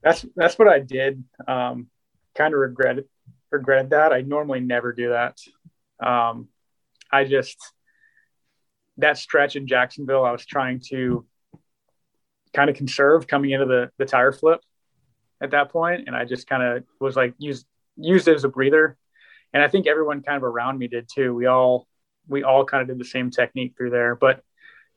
That's 0.02 0.24
that's 0.34 0.58
what 0.58 0.66
I 0.66 0.80
did. 0.80 1.22
Um, 1.46 1.88
kind 2.34 2.54
of 2.54 2.60
regretted 2.60 3.04
regretted 3.50 3.90
that. 3.90 4.12
I 4.12 4.22
normally 4.22 4.60
never 4.60 4.92
do 4.92 5.10
that. 5.10 5.38
Um, 6.04 6.48
I 7.12 7.24
just 7.24 7.58
that 8.96 9.18
stretch 9.18 9.56
in 9.56 9.66
Jacksonville, 9.66 10.24
I 10.24 10.32
was 10.32 10.44
trying 10.44 10.80
to 10.88 11.24
kind 12.54 12.70
of 12.70 12.76
conserve 12.76 13.26
coming 13.26 13.50
into 13.50 13.66
the 13.66 13.90
the 13.98 14.06
tire 14.06 14.32
flip 14.32 14.60
at 15.40 15.52
that 15.52 15.70
point, 15.70 16.04
and 16.06 16.14
I 16.14 16.24
just 16.24 16.46
kind 16.46 16.62
of 16.62 16.84
was 17.00 17.16
like 17.16 17.34
used 17.38 17.66
used 17.96 18.28
it 18.28 18.34
as 18.34 18.44
a 18.44 18.48
breather. 18.48 18.96
And 19.52 19.62
I 19.62 19.68
think 19.68 19.86
everyone 19.86 20.22
kind 20.22 20.36
of 20.36 20.44
around 20.44 20.78
me 20.78 20.86
did 20.86 21.08
too. 21.12 21.34
We 21.34 21.46
all 21.46 21.86
we 22.28 22.44
all 22.44 22.64
kind 22.64 22.82
of 22.82 22.88
did 22.88 22.98
the 22.98 23.08
same 23.08 23.30
technique 23.30 23.74
through 23.76 23.90
there, 23.90 24.14
but 24.14 24.42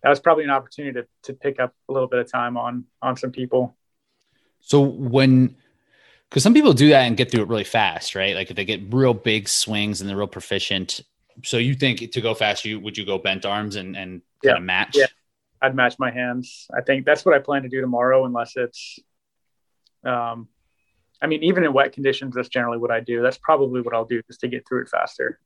that 0.04 0.10
was 0.10 0.20
probably 0.20 0.44
an 0.44 0.50
opportunity 0.50 1.02
to 1.02 1.08
to 1.24 1.34
pick 1.34 1.60
up 1.60 1.74
a 1.90 1.94
little 1.94 2.08
bit 2.08 2.20
of 2.20 2.32
time 2.32 2.58
on 2.58 2.86
on 3.02 3.18
some 3.18 3.32
people. 3.32 3.76
So 4.60 4.82
when 4.82 5.56
because 6.30 6.44
some 6.44 6.54
people 6.54 6.74
do 6.74 6.90
that 6.90 7.04
and 7.04 7.16
get 7.16 7.32
through 7.32 7.44
it 7.44 7.48
really 7.48 7.64
fast, 7.64 8.16
right? 8.16 8.36
Like 8.36 8.50
if 8.50 8.56
they 8.56 8.66
get 8.66 8.82
real 8.94 9.14
big 9.14 9.48
swings 9.48 10.02
and 10.02 10.10
they're 10.10 10.18
real 10.18 10.28
proficient. 10.28 11.02
So 11.44 11.58
you 11.58 11.74
think 11.74 12.12
to 12.12 12.22
go 12.22 12.34
fast, 12.34 12.66
you 12.66 12.80
would 12.80 12.98
you 12.98 13.06
go 13.06 13.18
bent 13.18 13.46
arms 13.46 13.76
and 13.76 13.96
and 13.96 14.22
kind 14.44 14.56
yeah. 14.56 14.58
of 14.58 14.64
match? 14.64 14.96
Yeah, 14.96 15.06
I'd 15.64 15.76
match 15.76 15.96
my 15.98 16.12
hands. 16.12 16.68
I 16.76 16.82
think 16.82 17.06
that's 17.06 17.26
what 17.26 17.34
I 17.34 17.40
plan 17.40 17.64
to 17.64 17.70
do 17.70 17.82
tomorrow, 17.82 18.26
unless 18.26 18.56
it's 18.58 19.00
um, 20.06 20.50
I 21.22 21.28
mean, 21.28 21.42
even 21.42 21.64
in 21.64 21.72
wet 21.72 21.94
conditions, 21.94 22.36
that's 22.36 22.50
generally 22.50 22.78
what 22.78 22.92
I 22.92 23.00
do. 23.00 23.22
That's 23.22 23.38
probably 23.38 23.80
what 23.82 23.96
I'll 23.96 24.06
do 24.06 24.22
just 24.24 24.42
to 24.42 24.50
get 24.50 24.68
through 24.68 24.84
it 24.84 24.90
faster. 24.90 25.40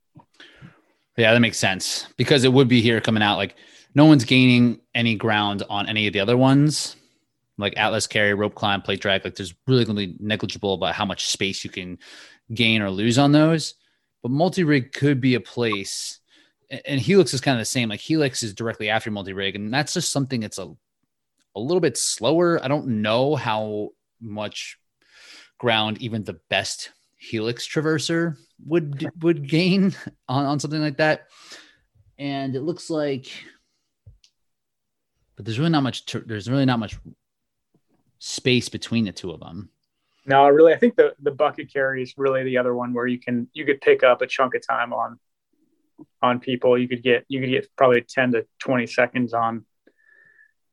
Yeah, 1.16 1.32
that 1.32 1.40
makes 1.40 1.58
sense 1.58 2.08
because 2.16 2.42
it 2.42 2.52
would 2.52 2.66
be 2.68 2.80
here 2.80 3.00
coming 3.00 3.22
out 3.22 3.36
like 3.36 3.54
no 3.94 4.04
one's 4.04 4.24
gaining 4.24 4.80
any 4.94 5.14
ground 5.14 5.62
on 5.70 5.88
any 5.88 6.08
of 6.08 6.12
the 6.12 6.20
other 6.20 6.36
ones, 6.36 6.96
like 7.58 7.74
Atlas 7.76 8.08
carry, 8.08 8.34
rope 8.34 8.56
climb, 8.56 8.82
plate 8.82 9.00
drag. 9.00 9.24
Like 9.24 9.36
there's 9.36 9.54
really 9.68 9.84
going 9.84 9.96
to 9.96 10.06
be 10.08 10.16
negligible 10.18 10.74
about 10.74 10.94
how 10.94 11.04
much 11.04 11.28
space 11.28 11.64
you 11.64 11.70
can 11.70 11.98
gain 12.52 12.82
or 12.82 12.90
lose 12.90 13.18
on 13.18 13.30
those, 13.30 13.74
but 14.22 14.32
multi 14.32 14.64
rig 14.64 14.92
could 14.92 15.20
be 15.20 15.34
a 15.34 15.40
place. 15.40 16.17
And 16.70 17.00
Helix 17.00 17.32
is 17.32 17.40
kind 17.40 17.56
of 17.56 17.60
the 17.60 17.66
same. 17.66 17.88
Like 17.88 18.00
Helix 18.00 18.42
is 18.42 18.52
directly 18.52 18.90
after 18.90 19.10
multi 19.10 19.32
rig, 19.32 19.56
and 19.56 19.72
that's 19.72 19.94
just 19.94 20.12
something 20.12 20.40
that's 20.40 20.58
a 20.58 20.74
a 21.56 21.60
little 21.60 21.80
bit 21.80 21.96
slower. 21.96 22.62
I 22.62 22.68
don't 22.68 23.02
know 23.02 23.34
how 23.34 23.90
much 24.20 24.78
ground 25.58 26.00
even 26.00 26.24
the 26.24 26.38
best 26.48 26.92
Helix 27.16 27.66
traverser 27.66 28.36
would 28.64 29.10
would 29.20 29.48
gain 29.48 29.94
on, 30.28 30.44
on 30.44 30.60
something 30.60 30.80
like 30.80 30.98
that. 30.98 31.26
And 32.18 32.54
it 32.54 32.62
looks 32.62 32.90
like, 32.90 33.28
but 35.36 35.44
there's 35.44 35.58
really 35.58 35.70
not 35.70 35.82
much. 35.82 36.04
There's 36.06 36.50
really 36.50 36.64
not 36.64 36.78
much 36.78 36.96
space 38.18 38.68
between 38.68 39.04
the 39.04 39.12
two 39.12 39.30
of 39.30 39.40
them. 39.40 39.70
No, 40.26 40.46
really, 40.48 40.72
I 40.72 40.78
think 40.78 40.96
the 40.96 41.14
the 41.20 41.30
bucket 41.30 41.72
carry 41.72 42.02
is 42.02 42.14
really 42.16 42.44
the 42.44 42.58
other 42.58 42.74
one 42.74 42.92
where 42.92 43.06
you 43.06 43.18
can 43.18 43.48
you 43.52 43.64
could 43.64 43.80
pick 43.80 44.02
up 44.02 44.22
a 44.22 44.26
chunk 44.26 44.54
of 44.54 44.66
time 44.66 44.92
on 44.92 45.18
on 46.22 46.40
people. 46.40 46.78
You 46.78 46.88
could 46.88 47.02
get 47.02 47.24
you 47.28 47.40
could 47.40 47.50
get 47.50 47.68
probably 47.76 48.02
ten 48.02 48.32
to 48.32 48.46
twenty 48.58 48.86
seconds 48.86 49.34
on 49.34 49.64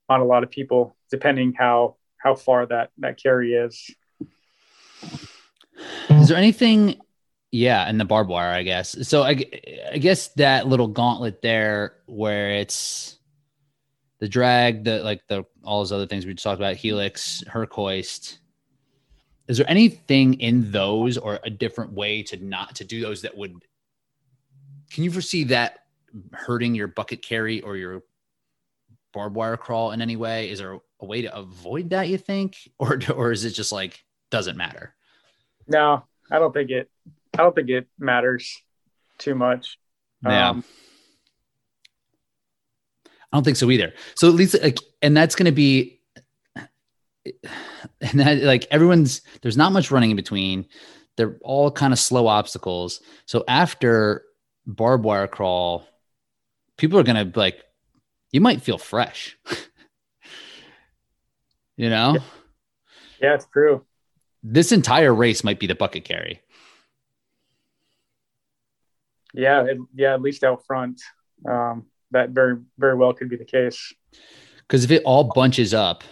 on 0.10 0.22
a 0.22 0.26
lot 0.26 0.44
of 0.44 0.52
people, 0.52 0.96
depending 1.12 1.54
how 1.54 1.98
how 2.18 2.36
far 2.36 2.66
that 2.66 2.92
that 3.00 3.22
carry 3.22 3.54
is. 3.54 3.90
Is 6.10 6.28
there 6.28 6.38
anything? 6.38 7.00
Yeah, 7.52 7.88
and 7.88 8.00
the 8.00 8.06
barbed 8.06 8.30
wire, 8.30 8.52
I 8.52 8.64
guess. 8.64 9.08
So 9.08 9.24
I, 9.24 9.46
I 9.92 9.98
guess 9.98 10.30
that 10.30 10.68
little 10.68 10.88
gauntlet 10.88 11.42
there, 11.42 11.94
where 12.06 12.52
it's 12.52 13.18
the 14.20 14.28
drag, 14.28 14.84
the 14.84 15.04
like 15.04 15.22
the 15.28 15.46
all 15.64 15.80
those 15.80 15.92
other 15.92 16.08
things 16.08 16.26
we 16.26 16.34
talked 16.34 16.60
about, 16.60 16.76
helix, 16.76 17.44
Herc 17.48 17.72
Hoist. 17.74 18.40
Is 19.48 19.58
there 19.58 19.70
anything 19.70 20.34
in 20.36 20.72
those 20.72 21.18
or 21.18 21.40
a 21.44 21.50
different 21.50 21.94
way 21.94 22.24
to 22.24 22.44
not 22.44 22.76
to 22.76 22.84
do 22.84 23.02
those 23.02 23.22
that 23.22 23.38
would? 23.38 23.64
Can 24.92 25.04
you 25.04 25.12
foresee 25.12 25.46
that 25.46 25.80
hurting 26.32 26.76
your 26.76 26.88
bucket 26.88 27.22
carry 27.22 27.62
or 27.62 27.76
your 27.78 28.04
barbed 29.14 29.36
wire 29.36 29.58
crawl 29.58 29.92
in 29.92 30.02
any 30.02 30.16
way? 30.16 30.50
Is 30.50 30.60
there 30.60 30.80
a 31.00 31.06
way 31.06 31.24
to 31.24 31.36
avoid 31.36 31.90
that? 31.92 32.08
You 32.08 32.18
think, 32.18 32.58
or 32.80 33.00
or 33.14 33.32
is 33.32 33.46
it 33.46 33.52
just 33.52 33.72
like 33.72 34.04
doesn't 34.30 34.58
matter? 34.58 34.96
No, 35.68 36.04
I 36.32 36.40
don't 36.40 36.54
think 36.54 36.70
it. 36.70 36.90
I 37.34 37.38
don't 37.38 37.56
think 37.56 37.70
it 37.70 37.88
matters 37.98 38.62
too 39.18 39.36
much. 39.36 39.78
Yeah. 40.24 40.50
Um, 40.50 40.64
I 43.04 43.38
don't 43.38 43.44
think 43.44 43.58
so 43.58 43.70
either. 43.70 43.94
So 44.16 44.30
at 44.30 44.36
least, 44.36 44.56
like, 44.62 44.80
and 45.02 45.16
that's 45.16 45.36
going 45.36 45.48
to 45.48 45.52
be, 45.52 46.00
and 46.46 48.20
that 48.20 48.44
like 48.44 48.68
everyone's 48.72 49.22
there's 49.42 49.58
not 49.58 49.72
much 49.72 49.92
running 49.92 50.12
in 50.12 50.16
between. 50.16 50.68
They're 51.18 51.38
all 51.42 51.72
kind 51.72 51.94
of 51.94 52.00
slow 52.00 52.28
obstacles. 52.28 53.02
So 53.26 53.44
after 53.48 54.25
barbed 54.66 55.04
wire 55.04 55.28
crawl, 55.28 55.88
people 56.78 57.00
are 57.00 57.04
going 57.04 57.32
to 57.32 57.40
like, 57.40 57.64
you 58.32 58.42
might 58.42 58.62
feel 58.62 58.78
fresh. 58.78 59.38
you 61.78 61.90
know? 61.90 62.16
Yeah. 62.16 62.22
yeah, 63.22 63.34
it's 63.36 63.48
true 63.48 63.86
this 64.46 64.72
entire 64.72 65.14
race 65.14 65.44
might 65.44 65.60
be 65.60 65.66
the 65.66 65.76
bucket 65.76 66.06
carry. 66.06 66.42
Yeah, 69.34 69.64
it, 69.64 69.78
yeah, 69.94 70.14
at 70.14 70.22
least 70.22 70.44
out 70.44 70.66
front, 70.66 71.02
um, 71.50 71.88
that 72.12 72.30
very 72.30 72.58
very 72.78 72.96
well 72.96 73.14
could 73.14 73.28
be 73.28 73.36
the 73.36 73.46
case. 73.46 73.94
Because 74.60 74.86
if 74.86 74.92
it 74.92 75.02
all 75.04 75.32
bunches 75.36 75.74
up, 75.74 76.04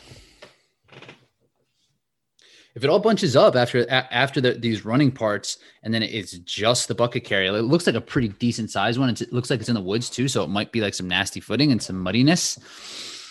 if 2.75 2.83
it 2.83 2.89
all 2.89 2.99
bunches 2.99 3.35
up 3.35 3.55
after 3.55 3.89
after 3.89 4.41
the, 4.41 4.53
these 4.53 4.83
running 4.83 5.11
parts, 5.11 5.59
and 5.83 5.93
then 5.93 6.01
it's 6.01 6.31
just 6.39 6.87
the 6.87 6.95
bucket 6.95 7.23
carry, 7.23 7.47
it 7.47 7.51
looks 7.51 7.85
like 7.85 7.95
a 7.95 8.01
pretty 8.01 8.29
decent 8.29 8.71
size 8.71 8.97
one. 8.97 9.09
It's, 9.09 9.21
it 9.21 9.31
looks 9.31 9.49
like 9.49 9.59
it's 9.59 9.69
in 9.69 9.75
the 9.75 9.81
woods 9.81 10.09
too, 10.09 10.27
so 10.27 10.43
it 10.43 10.49
might 10.49 10.71
be 10.71 10.81
like 10.81 10.93
some 10.93 11.07
nasty 11.07 11.39
footing 11.39 11.71
and 11.71 11.81
some 11.81 12.03
muddiness. 12.03 12.57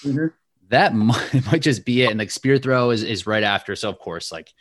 Mm-hmm. 0.04 0.26
That 0.68 0.94
might, 0.94 1.46
might 1.46 1.62
just 1.62 1.84
be 1.84 2.02
it. 2.02 2.10
And 2.10 2.18
like 2.18 2.30
spear 2.30 2.58
throw 2.58 2.90
is 2.90 3.02
is 3.02 3.26
right 3.26 3.42
after, 3.42 3.74
so 3.74 3.88
of 3.88 3.98
course, 3.98 4.30
like 4.30 4.52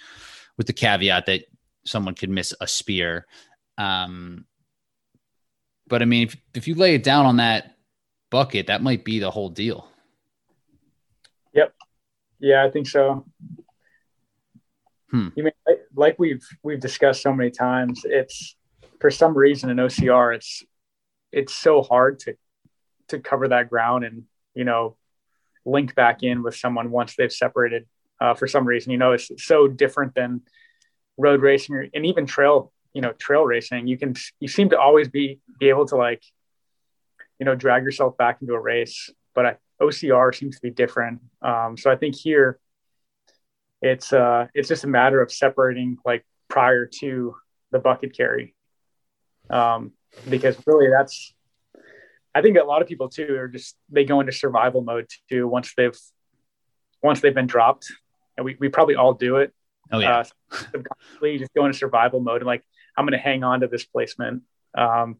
with 0.58 0.68
the 0.68 0.74
caveat 0.74 1.28
that 1.28 1.44
someone 1.86 2.16
could 2.16 2.30
miss 2.30 2.54
a 2.60 2.68
spear. 2.68 3.28
Um, 3.78 4.46
but 5.88 6.02
I 6.02 6.06
mean, 6.06 6.28
if, 6.28 6.38
if 6.54 6.68
you 6.68 6.76
lay 6.76 6.96
it 6.96 7.04
down 7.04 7.26
on 7.26 7.38
that 7.38 7.76
bucket, 8.30 8.68
that 8.68 8.82
might 8.82 9.06
be 9.06 9.20
the 9.20 9.30
whole 9.30 9.50
deal. 9.50 9.88
Yep. 11.54 11.74
Yeah, 12.40 12.66
I 12.66 12.72
think 12.72 12.88
so. 12.88 13.26
Hmm. 15.12 15.28
You 15.36 15.44
mean 15.44 15.54
like 15.96 16.18
we've 16.18 16.46
we've 16.64 16.80
discussed 16.80 17.22
so 17.22 17.34
many 17.34 17.52
times? 17.52 18.02
It's 18.06 18.56
for 19.00 19.12
some 19.12 19.38
reason 19.38 19.70
in 19.70 19.78
OCR, 19.78 20.36
it's 20.36 20.64
it's 21.32 21.54
so 21.54 21.82
hard 21.82 22.20
to 22.20 22.36
to 23.10 23.20
cover 23.20 23.50
that 23.50 23.70
ground 23.70 24.06
and 24.06 24.24
you 24.56 24.64
know 24.64 24.96
link 25.66 25.94
back 25.96 26.24
in 26.24 26.44
with 26.44 26.56
someone 26.56 26.92
once 26.92 27.16
they've 27.16 27.32
separated 27.32 27.86
uh, 28.20 28.34
for 28.34 28.48
some 28.48 28.66
reason. 28.66 28.92
You 28.92 28.98
know, 28.98 29.12
it's 29.12 29.30
so 29.38 29.68
different 29.68 30.16
than 30.16 30.42
road 31.18 31.42
racing 31.42 31.90
and 31.94 32.06
even 32.06 32.26
trail, 32.26 32.72
you 32.94 33.02
know, 33.02 33.12
trail 33.14 33.44
racing. 33.44 33.88
You 33.88 33.98
can 33.98 34.16
you 34.40 34.48
seem 34.48 34.70
to 34.70 34.80
always 34.80 35.10
be 35.10 35.40
be 35.60 35.70
able 35.70 35.86
to 35.88 35.96
like, 35.96 36.24
you 37.40 37.46
know, 37.46 37.56
drag 37.56 37.84
yourself 37.84 38.18
back 38.18 38.40
into 38.42 38.54
a 38.54 38.60
race. 38.60 39.10
But 39.36 39.46
I, 39.46 39.56
OCR 39.82 40.34
seems 40.34 40.56
to 40.56 40.62
be 40.62 40.70
different. 40.70 41.22
Um, 41.42 41.76
so 41.78 41.92
I 41.92 41.96
think 41.96 42.16
here, 42.16 42.60
it's 43.82 44.14
uh, 44.14 44.48
it's 44.54 44.68
just 44.68 44.84
a 44.84 44.88
matter 44.88 45.22
of 45.22 45.32
separating 45.32 45.98
like 46.06 46.26
prior 46.48 46.86
to 47.00 47.36
the 47.72 47.80
bucket 47.80 48.16
carry, 48.16 48.56
um, 49.50 49.92
because 50.30 50.56
really 50.66 50.90
that's 50.90 51.34
I 52.34 52.42
think 52.42 52.58
a 52.58 52.64
lot 52.64 52.82
of 52.82 52.88
people 52.88 53.10
too 53.10 53.36
are 53.36 53.48
just 53.48 53.76
they 53.90 54.06
go 54.06 54.20
into 54.20 54.32
survival 54.32 54.82
mode 54.82 55.08
too 55.30 55.48
once 55.48 55.74
they've 55.76 55.98
once 57.04 57.20
they've 57.22 57.34
been 57.34 57.48
dropped 57.48 57.92
and 58.38 58.46
we, 58.46 58.56
we 58.60 58.70
probably 58.70 58.96
all 58.96 59.14
do 59.14 59.38
it. 59.38 59.54
Oh 59.92 60.00
yeah. 60.00 60.24
Uh, 60.52 60.80
you 61.22 61.40
just 61.40 61.54
go 61.54 61.66
into 61.66 61.78
survival 61.78 62.20
mode 62.20 62.42
and 62.42 62.48
like, 62.48 62.64
I'm 62.98 63.06
going 63.06 63.18
to 63.18 63.24
hang 63.24 63.44
on 63.44 63.62
to 63.62 63.68
this 63.68 63.86
placement. 63.86 64.44
Um, 64.78 65.18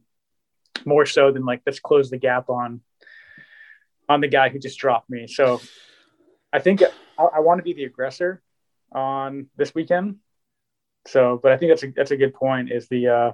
more 0.84 1.06
so 1.06 1.30
than 1.30 1.44
like, 1.44 1.62
let's 1.66 1.80
close 1.80 2.10
the 2.10 2.16
gap 2.16 2.48
on, 2.48 2.80
on 4.08 4.20
the 4.20 4.28
guy 4.28 4.48
who 4.48 4.58
just 4.58 4.78
dropped 4.78 5.10
me. 5.10 5.26
So 5.26 5.60
I 6.52 6.58
think 6.58 6.82
I, 7.18 7.22
I 7.22 7.40
want 7.40 7.58
to 7.58 7.62
be 7.62 7.74
the 7.74 7.84
aggressor 7.84 8.42
on 8.94 9.46
this 9.56 9.74
weekend. 9.74 10.16
So, 11.06 11.40
but 11.42 11.52
I 11.52 11.56
think 11.56 11.70
that's 11.70 11.82
a, 11.82 11.92
that's 11.94 12.10
a 12.10 12.16
good 12.16 12.34
point 12.34 12.70
is 12.70 12.88
the, 12.88 13.08
uh, 13.08 13.32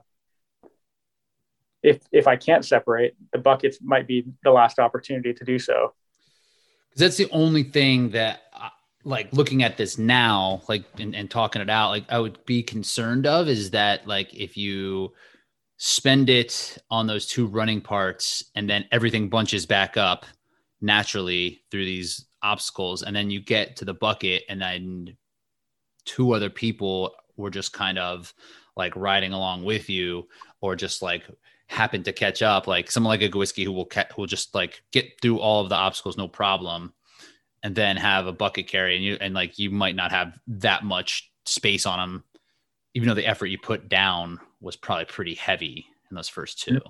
if, 1.83 2.01
if 2.13 2.27
I 2.27 2.37
can't 2.37 2.65
separate 2.65 3.15
the 3.33 3.39
buckets 3.39 3.79
might 3.83 4.07
be 4.07 4.25
the 4.43 4.51
last 4.51 4.79
opportunity 4.79 5.33
to 5.33 5.45
do 5.45 5.59
so. 5.59 5.95
Cause 6.93 7.01
that's 7.01 7.17
the 7.17 7.31
only 7.31 7.63
thing 7.63 8.11
that 8.11 8.43
like 9.05 9.33
looking 9.33 9.63
at 9.63 9.77
this 9.77 9.99
now, 9.99 10.63
like 10.69 10.85
and, 10.99 11.15
and 11.15 11.31
talking 11.31 11.63
it 11.63 11.71
out, 11.71 11.91
like 11.91 12.05
I 12.09 12.19
would 12.19 12.45
be 12.45 12.63
concerned 12.63 13.27
of 13.27 13.49
is 13.49 13.71
that 13.71 14.07
like 14.07 14.35
if 14.35 14.57
you 14.57 15.13
spend 15.79 16.29
it 16.29 16.77
on 16.91 17.07
those 17.07 17.27
two 17.27 17.47
running 17.47 17.81
parts 17.81 18.45
and 18.55 18.69
then 18.69 18.85
everything 18.91 19.29
bunches 19.29 19.65
back 19.65 19.97
up 19.97 20.27
naturally 20.81 21.63
through 21.71 21.85
these 21.85 22.27
obstacles 22.43 23.03
and 23.03 23.15
then 23.15 23.31
you 23.31 23.41
get 23.41 23.77
to 23.77 23.85
the 23.85 23.95
bucket 23.95 24.43
and 24.49 24.61
then 24.61 25.17
two 26.09 26.33
other 26.33 26.49
people 26.49 27.15
were 27.37 27.51
just 27.51 27.73
kind 27.73 27.99
of 27.99 28.33
like 28.77 28.97
riding 28.97 29.33
along 29.33 29.63
with 29.63 29.91
you 29.91 30.27
or 30.63 30.75
just 30.75 31.03
like 31.03 31.23
happen 31.67 32.03
to 32.03 32.13
catch 32.13 32.41
up 32.41 32.67
like 32.67 32.91
someone 32.91 33.11
like 33.11 33.23
a 33.23 33.37
whiskey 33.37 33.63
who 33.63 33.73
will 33.73 33.85
ca- 33.85 34.07
who 34.17 34.23
will 34.23 34.27
just 34.27 34.55
like 34.55 34.83
get 34.91 35.21
through 35.21 35.39
all 35.39 35.63
of 35.63 35.69
the 35.69 35.75
obstacles 35.75 36.17
no 36.17 36.27
problem 36.27 36.95
and 37.63 37.75
then 37.75 37.97
have 37.97 38.27
a 38.27 38.33
bucket 38.33 38.67
carry 38.67 38.97
and 38.97 39.05
you 39.05 39.19
and 39.21 39.35
like 39.35 39.59
you 39.59 39.71
might 39.71 39.95
not 39.95 40.11
have 40.11 40.39
that 40.47 40.83
much 40.83 41.31
space 41.45 41.85
on 41.85 41.99
them 41.99 42.25
even 42.95 43.07
though 43.07 43.15
the 43.15 43.27
effort 43.27 43.47
you 43.47 43.59
put 43.59 43.91
down 43.91 44.41
was 44.61 44.77
probably 44.77 45.05
pretty 45.05 45.35
heavy 45.35 45.85
in 46.11 46.15
those 46.15 46.29
first 46.29 46.61
two. 46.61 46.81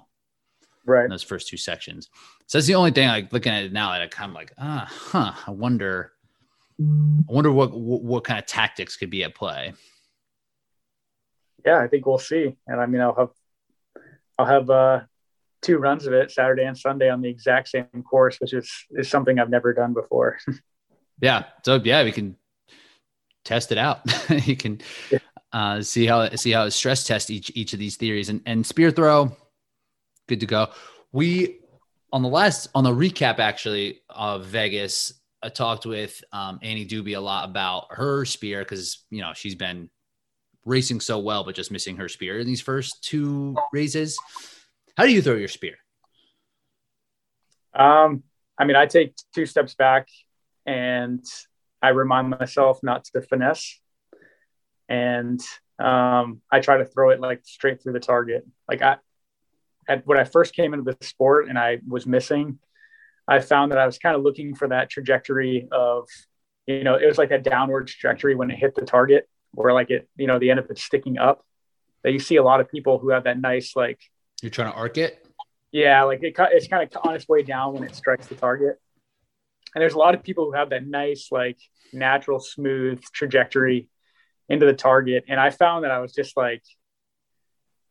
Right. 0.87 1.05
In 1.05 1.11
those 1.11 1.25
first 1.25 1.49
two 1.49 1.57
sections. 1.57 2.09
So 2.47 2.57
that's 2.57 2.67
the 2.67 2.77
only 2.77 2.93
thing 2.93 3.09
like 3.09 3.33
looking 3.33 3.53
at 3.53 3.65
it 3.65 3.73
now 3.73 3.93
that 3.93 4.01
i 4.01 4.07
kind 4.07 4.31
of 4.31 4.35
like 4.35 4.53
ah 4.59 4.87
huh 4.89 5.33
i 5.47 5.51
wonder 5.51 6.13
i 6.81 7.33
wonder 7.33 7.51
what, 7.51 7.73
what 7.73 8.25
kind 8.25 8.39
of 8.39 8.47
tactics 8.47 8.97
could 8.97 9.11
be 9.11 9.25
at 9.25 9.35
play 9.35 9.73
yeah 11.65 11.79
i 11.79 11.89
think 11.89 12.07
we'll 12.07 12.19
see 12.19 12.55
and 12.67 12.81
i 12.81 12.87
mean 12.87 13.01
i'll 13.01 13.15
have 13.15 13.31
i'll 14.39 14.47
have 14.47 14.71
uh 14.71 15.01
two 15.63 15.79
runs 15.79 16.07
of 16.07 16.13
it 16.13 16.31
Saturday 16.31 16.65
and 16.65 16.77
Sunday 16.77 17.09
on 17.09 17.21
the 17.21 17.29
exact 17.29 17.69
same 17.69 17.87
course, 18.09 18.39
which 18.41 18.53
is 18.53 18.71
is 18.93 19.09
something 19.09 19.39
I've 19.39 19.51
never 19.51 19.73
done 19.73 19.93
before. 19.93 20.39
yeah. 21.21 21.45
So 21.65 21.81
yeah, 21.83 22.05
we 22.05 22.13
can 22.13 22.37
test 23.45 23.73
it 23.73 23.79
out. 23.79 24.01
you 24.47 24.57
can 24.57 24.81
uh, 25.53 25.83
see 25.83 26.07
how 26.07 26.29
see 26.31 26.53
how 26.53 26.65
it 26.65 26.71
stress 26.73 27.05
test 27.05 27.31
each 27.31 27.51
each 27.55 27.73
of 27.73 27.79
these 27.79 27.97
theories 27.97 28.29
and 28.29 28.41
and 28.47 28.65
spear 28.65 28.91
throw, 28.91 29.37
good 30.29 30.41
to 30.41 30.47
go. 30.47 30.69
We 31.13 31.61
on 32.13 32.23
the 32.23 32.29
last 32.29 32.69
on 32.75 32.85
the 32.85 32.95
recap 32.95 33.39
actually 33.39 34.01
of 34.09 34.47
Vegas, 34.47 35.13
I 35.43 35.49
talked 35.49 35.87
with 35.87 36.23
um, 36.33 36.59
Annie 36.63 36.87
Doobie 36.87 37.17
a 37.17 37.21
lot 37.21 37.49
about 37.49 37.87
her 37.91 38.25
spear 38.25 38.61
because 38.61 39.05
you 39.11 39.21
know 39.21 39.33
she's 39.35 39.55
been 39.55 39.91
racing 40.65 41.01
so 41.01 41.19
well, 41.19 41.45
but 41.45 41.55
just 41.55 41.71
missing 41.71 41.97
her 41.97 42.09
spear 42.09 42.39
in 42.39 42.47
these 42.47 42.61
first 42.61 43.03
two 43.03 43.57
races. 43.73 44.19
How 44.97 45.05
do 45.05 45.13
you 45.13 45.23
throw 45.23 45.35
your 45.35 45.49
spear? 45.49 45.77
Um, 47.75 48.25
I 48.59 48.65
mean, 48.65 48.77
I 48.77 48.87
take 48.87 49.15
two 49.35 49.47
steps 49.47 49.75
back 49.75 50.09
and 50.67 51.25
I 51.81 51.91
remind 51.91 52.31
myself 52.31 52.81
not 52.83 53.05
to 53.05 53.23
finesse. 53.23 53.81
And 54.89 55.41
um, 55.79 56.41
I 56.51 56.61
try 56.61 56.79
to 56.79 56.85
throw 56.85 57.11
it 57.11 57.21
like 57.21 57.43
straight 57.45 57.83
through 57.83 57.93
the 57.93 58.01
target. 58.01 58.47
Like 58.69 58.83
I, 58.83 58.97
at, 59.89 60.07
when 60.07 60.19
I 60.19 60.25
first 60.25 60.55
came 60.55 60.75
into 60.75 60.91
the 60.91 61.05
sport 61.05 61.49
and 61.49 61.59
I 61.59 61.79
was 61.87 62.07
missing, 62.07 62.59
I 63.29 63.41
found 63.41 63.73
that 63.73 63.79
I 63.79 63.87
was 63.87 63.99
kind 63.99 64.17
of 64.17 64.23
looking 64.23 64.55
for 64.55 64.69
that 64.69 64.89
trajectory 64.89 65.69
of, 65.71 66.09
you 66.67 66.83
know, 66.83 66.95
it 66.95 67.07
was 67.07 67.19
like 67.19 67.31
a 67.31 67.39
downward 67.39 67.89
trajectory 67.89 68.35
when 68.35 68.51
it 68.51 68.59
hit 68.59 68.75
the 68.75 68.87
target, 68.87 69.29
where 69.53 69.75
like 69.75 69.91
it, 69.91 70.09
you 70.17 70.27
know, 70.27 70.39
the 70.39 70.51
end 70.51 70.59
of 70.59 70.71
it 70.71 70.79
sticking 70.79 71.19
up. 71.19 71.45
That 72.05 72.13
you 72.13 72.21
see 72.21 72.37
a 72.37 72.43
lot 72.43 72.61
of 72.61 72.71
people 72.71 72.99
who 72.99 73.11
have 73.11 73.25
that 73.25 73.39
nice 73.41 73.77
like. 73.77 74.01
You're 74.41 74.51
trying 74.51 74.71
to 74.73 74.77
arc 74.77 74.97
it. 74.99 75.27
Yeah, 75.73 76.05
like 76.05 76.23
it, 76.23 76.35
it's 76.39 76.69
kind 76.69 76.83
of 76.83 77.07
on 77.07 77.15
its 77.15 77.29
way 77.29 77.43
down 77.43 77.75
when 77.75 77.83
it 77.83 77.95
strikes 77.95 78.27
the 78.29 78.35
target. 78.35 78.77
And 79.75 79.83
there's 79.83 79.95
a 79.95 79.99
lot 79.99 80.15
of 80.15 80.23
people 80.23 80.47
who 80.47 80.53
have 80.53 80.71
that 80.71 80.87
nice, 80.87 81.29
like 81.31 81.59
natural, 81.93 82.41
smooth 82.41 83.03
trajectory 83.13 83.89
into 84.49 84.65
the 84.65 84.73
target. 84.73 85.25
And 85.29 85.39
I 85.39 85.51
found 85.51 85.85
that 85.85 85.91
I 85.91 86.01
was 86.01 86.15
just 86.15 86.37
like, 86.37 86.63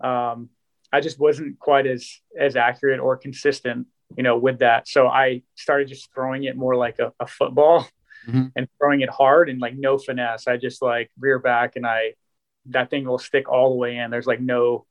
um, 0.03 0.49
I 0.91 1.01
just 1.01 1.19
wasn't 1.19 1.59
quite 1.59 1.85
as 1.85 2.09
as 2.39 2.55
accurate 2.55 2.99
or 2.99 3.17
consistent, 3.17 3.87
you 4.15 4.23
know, 4.23 4.37
with 4.37 4.59
that. 4.59 4.87
So 4.87 5.07
I 5.07 5.43
started 5.55 5.87
just 5.87 6.13
throwing 6.13 6.45
it 6.45 6.55
more 6.55 6.75
like 6.75 6.99
a, 6.99 7.13
a 7.19 7.27
football 7.27 7.87
mm-hmm. 8.27 8.45
and 8.55 8.67
throwing 8.79 9.01
it 9.01 9.09
hard 9.09 9.49
and 9.49 9.59
like 9.59 9.75
no 9.75 9.97
finesse. 9.97 10.47
I 10.47 10.57
just 10.57 10.81
like 10.81 11.11
rear 11.19 11.39
back 11.39 11.75
and 11.75 11.85
I 11.85 12.13
that 12.69 12.89
thing 12.89 13.05
will 13.05 13.17
stick 13.17 13.49
all 13.49 13.69
the 13.71 13.75
way 13.75 13.97
in. 13.97 14.11
There's 14.11 14.27
like 14.27 14.41
no 14.41 14.85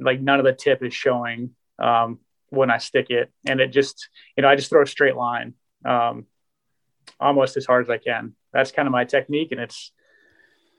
like 0.00 0.20
none 0.20 0.38
of 0.38 0.44
the 0.44 0.52
tip 0.52 0.82
is 0.82 0.94
showing 0.94 1.50
um, 1.78 2.18
when 2.50 2.70
I 2.70 2.78
stick 2.78 3.10
it, 3.10 3.32
and 3.46 3.60
it 3.60 3.68
just 3.68 4.08
you 4.36 4.42
know 4.42 4.48
I 4.48 4.56
just 4.56 4.70
throw 4.70 4.82
a 4.82 4.86
straight 4.86 5.16
line 5.16 5.54
um, 5.84 6.26
almost 7.20 7.56
as 7.56 7.66
hard 7.66 7.84
as 7.84 7.90
I 7.90 7.98
can. 7.98 8.34
That's 8.52 8.72
kind 8.72 8.86
of 8.86 8.92
my 8.92 9.04
technique, 9.04 9.52
and 9.52 9.60
it's 9.60 9.92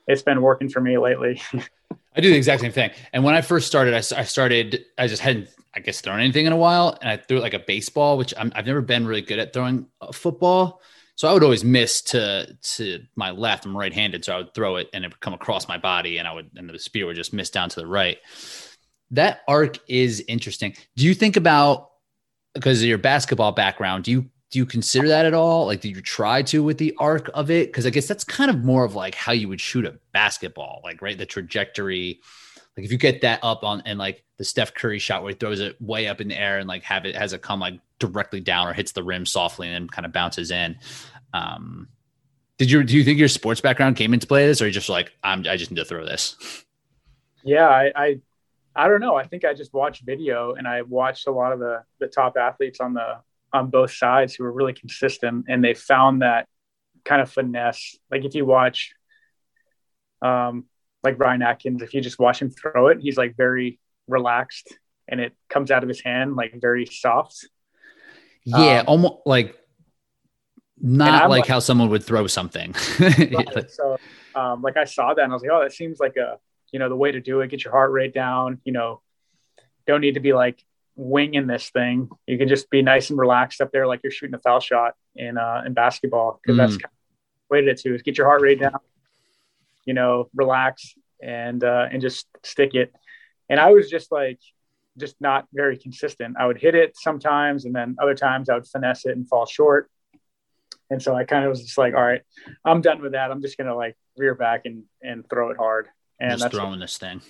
it's 0.08 0.22
been 0.22 0.42
working 0.42 0.70
for 0.70 0.82
me 0.82 0.98
lately. 0.98 1.42
I 2.16 2.22
do 2.22 2.30
the 2.30 2.38
exact 2.38 2.62
same 2.62 2.72
thing. 2.72 2.92
And 3.12 3.24
when 3.24 3.36
I 3.36 3.42
first 3.42 3.68
started, 3.68 3.94
I, 3.94 3.98
I, 3.98 4.24
started, 4.24 4.86
I 4.98 5.08
just 5.08 5.22
hadn't, 5.22 5.50
I 5.74 5.80
guess, 5.80 6.02
thrown 6.02 6.20
anything 6.20 6.46
in 6.46 6.54
a 6.54 6.58
while. 6.58 6.98
And 7.02 7.10
I 7.10 7.18
threw 7.18 7.40
like 7.40 7.54
a 7.54 7.60
baseball, 7.60 8.18
which 8.18 8.34
i 8.36 8.44
have 8.56 8.66
never 8.66 8.82
been 8.82 9.08
really 9.08 9.22
good 9.22 9.40
at 9.40 9.54
throwing 9.54 9.88
a 10.02 10.14
football. 10.14 10.82
So 11.16 11.28
I 11.28 11.34
would 11.34 11.44
always 11.44 11.64
miss 11.64 12.02
to 12.04 12.58
to 12.76 13.04
my 13.16 13.32
left. 13.32 13.66
I'm 13.66 13.78
right 13.78 13.94
handed. 13.94 14.26
So 14.26 14.34
I 14.34 14.38
would 14.38 14.54
throw 14.54 14.78
it 14.78 14.90
and 14.94 15.06
it 15.06 15.10
would 15.10 15.20
come 15.20 15.34
across 15.34 15.68
my 15.68 15.78
body 15.78 16.18
and 16.18 16.28
I 16.28 16.34
would, 16.34 16.50
and 16.56 16.70
the 16.70 16.80
spear 16.80 17.06
would 17.06 17.16
just 17.16 17.34
miss 17.34 17.50
down 17.50 17.70
to 17.70 17.80
the 17.80 17.88
right. 17.88 18.18
That 19.12 19.42
arc 19.48 19.78
is 19.88 20.24
interesting. 20.28 20.76
Do 20.96 21.06
you 21.06 21.14
think 21.14 21.38
about, 21.38 21.92
because 22.56 22.82
of 22.82 22.88
your 22.88 22.98
basketball 22.98 23.52
background, 23.52 24.06
do 24.06 24.12
you 24.12 24.30
do 24.54 24.60
you 24.60 24.68
consider 24.68 25.08
that 25.08 25.26
at 25.26 25.34
all? 25.34 25.66
Like, 25.66 25.82
did 25.82 25.96
you 25.96 26.02
try 26.02 26.44
to 26.44 26.62
with 26.62 26.78
the 26.78 26.94
arc 27.00 27.28
of 27.34 27.50
it? 27.50 27.70
Because 27.70 27.88
I 27.88 27.90
guess 27.90 28.08
that's 28.08 28.24
kind 28.24 28.52
of 28.52 28.64
more 28.64 28.86
of 28.86 28.94
like 28.94 29.16
how 29.16 29.32
you 29.32 29.48
would 29.48 29.60
shoot 29.60 29.84
a 29.84 29.98
basketball, 30.12 30.80
like 30.84 31.02
right, 31.02 31.18
the 31.18 31.26
trajectory. 31.26 32.22
Like 32.78 32.86
if 32.86 32.92
you 32.92 33.00
get 33.00 33.22
that 33.22 33.40
up 33.42 33.64
on 33.64 33.82
and 33.88 33.98
like 33.98 34.24
the 34.38 34.44
Steph 34.44 34.76
Curry 34.76 35.00
shot 35.00 35.24
where 35.24 35.32
he 35.32 35.36
throws 35.36 35.60
it 35.60 35.82
way 35.82 36.08
up 36.08 36.22
in 36.22 36.28
the 36.28 36.40
air 36.40 36.60
and 36.60 36.68
like 36.68 36.84
have 36.84 37.04
it 37.08 37.16
has 37.16 37.34
it 37.34 37.42
come 37.42 37.60
like 37.60 37.80
directly 37.98 38.42
down 38.42 38.68
or 38.68 38.74
hits 38.74 38.92
the 38.92 39.02
rim 39.02 39.26
softly 39.26 39.68
and 39.68 39.74
then 39.74 39.88
kind 39.88 40.06
of 40.06 40.14
bounces 40.14 40.52
in. 40.52 40.78
Um, 41.34 41.88
did 42.60 42.70
you 42.70 42.84
do 42.84 42.96
you 42.96 43.04
think 43.04 43.18
your 43.18 43.30
sports 43.30 43.60
background 43.60 43.96
came 43.96 44.14
into 44.14 44.28
play 44.28 44.46
this, 44.46 44.62
or 44.62 44.68
you 44.68 44.72
just 44.72 44.88
like 44.88 45.14
I'm 45.24 45.40
I 45.50 45.58
just 45.58 45.72
need 45.72 45.78
to 45.78 45.86
throw 45.86 46.06
this? 46.06 46.64
Yeah, 47.44 47.68
I, 47.68 47.92
I 47.96 48.20
I 48.76 48.88
don't 48.88 49.02
know. 49.02 49.16
I 49.16 49.26
think 49.26 49.46
I 49.46 49.56
just 49.56 49.74
watched 49.74 50.04
video 50.04 50.54
and 50.54 50.68
I 50.68 50.84
watched 50.84 51.26
a 51.26 51.32
lot 51.32 51.54
of 51.54 51.60
the 51.60 51.84
the 52.00 52.06
top 52.06 52.38
athletes 52.38 52.80
on 52.80 52.94
the 52.94 53.18
on 53.54 53.70
both 53.70 53.92
sides 53.92 54.34
who 54.34 54.44
were 54.44 54.52
really 54.52 54.74
consistent 54.74 55.46
and 55.48 55.64
they 55.64 55.74
found 55.74 56.22
that 56.22 56.48
kind 57.06 57.22
of 57.22 57.32
finesse. 57.32 57.98
Like 58.12 58.26
if 58.26 58.36
you 58.36 58.46
watch 58.46 58.94
um 60.22 60.66
like 61.04 61.20
Ryan 61.20 61.42
Atkins, 61.42 61.82
if 61.82 61.94
you 61.94 62.02
just 62.02 62.20
watch 62.20 62.42
him 62.42 62.50
throw 62.50 62.88
it, 62.88 63.00
he's 63.02 63.18
like 63.18 63.36
very 63.36 63.80
relaxed 64.08 64.78
and 65.08 65.20
it 65.20 65.34
comes 65.50 65.70
out 65.70 65.84
of 65.84 65.90
his 65.90 66.02
hand 66.02 66.36
like 66.36 66.60
very 66.60 66.86
soft. 66.86 67.48
Yeah, 68.46 68.80
um, 68.80 68.86
almost 68.88 69.16
like 69.26 69.56
not 70.82 71.30
like, 71.30 71.42
like, 71.42 71.48
how 71.48 71.60
someone 71.60 71.90
would 71.90 72.04
throw 72.04 72.28
something. 72.28 72.74
so 73.70 73.98
um, 74.36 74.62
like 74.62 74.78
I 74.78 74.86
saw 74.86 75.14
that 75.14 75.24
and 75.24 75.32
I 75.32 75.36
was 75.36 75.44
like, 75.44 75.52
oh, 75.52 75.62
that 75.62 75.74
seems 75.74 76.00
like 76.00 76.18
a 76.18 76.40
you 76.72 76.80
know 76.80 76.90
the 76.90 76.96
way 76.96 77.12
to 77.12 77.22
do 77.22 77.42
it. 77.42 77.50
Get 77.50 77.64
your 77.64 77.72
heart 77.72 77.92
rate 77.92 78.14
down. 78.14 78.60
You 78.64 78.74
know, 78.74 79.02
don't 79.86 80.02
need 80.02 80.16
to 80.16 80.20
be 80.20 80.34
like 80.34 80.64
winging 80.96 81.48
this 81.48 81.70
thing. 81.70 82.10
You 82.28 82.38
can 82.38 82.48
just 82.48 82.70
be 82.70 82.82
nice 82.82 83.10
and 83.10 83.20
relaxed 83.20 83.62
up 83.62 83.72
there, 83.72 83.88
like 83.88 84.02
you're 84.04 84.12
shooting 84.12 84.36
a 84.36 84.40
foul 84.40 84.60
shot 84.60 84.94
in 85.16 85.38
uh, 85.38 85.64
in 85.66 85.74
basketball, 85.74 86.40
because 86.42 86.56
mm. 86.56 86.58
that's 86.58 86.78
kind 86.78 86.86
of 86.86 87.50
the 87.50 87.54
way 87.54 87.62
to 87.62 87.70
it. 87.72 87.86
Is 87.86 88.02
get 88.02 88.18
your 88.18 88.28
heart 88.28 88.42
rate 88.42 88.60
down, 88.60 88.80
you 89.86 89.94
know, 89.94 90.30
relax 90.36 90.94
and 91.22 91.64
uh, 91.64 91.88
and 91.92 92.02
just 92.02 92.28
stick 92.44 92.76
it. 92.76 92.94
And 93.50 93.60
I 93.60 93.72
was 93.72 93.90
just 93.90 94.12
like, 94.12 94.40
just 94.98 95.16
not 95.20 95.48
very 95.54 95.78
consistent. 95.78 96.36
I 96.40 96.46
would 96.46 96.58
hit 96.58 96.76
it 96.76 96.96
sometimes, 96.98 97.66
and 97.66 97.76
then 97.76 97.96
other 98.02 98.16
times 98.16 98.50
I 98.50 98.56
would 98.56 98.68
finesse 98.68 99.06
it 99.06 99.18
and 99.18 99.28
fall 99.28 99.46
short. 99.46 99.90
And 100.90 101.02
so 101.02 101.16
I 101.16 101.24
kind 101.24 101.44
of 101.44 101.50
was 101.50 101.62
just 101.62 101.78
like, 101.78 101.96
all 101.96 102.04
right, 102.04 102.22
I'm 102.64 102.82
done 102.82 103.02
with 103.02 103.14
that. 103.14 103.32
I'm 103.32 103.42
just 103.42 103.58
gonna 103.58 103.76
like 103.76 103.96
rear 104.18 104.36
back 104.36 104.66
and 104.66 104.84
and 105.02 105.28
throw 105.30 105.50
it 105.50 105.58
hard. 105.58 105.88
And 106.20 106.32
just 106.32 106.44
that's 106.44 106.56
throwing 106.56 106.72
what, 106.72 106.80
this 106.80 106.98
thing. 106.98 107.22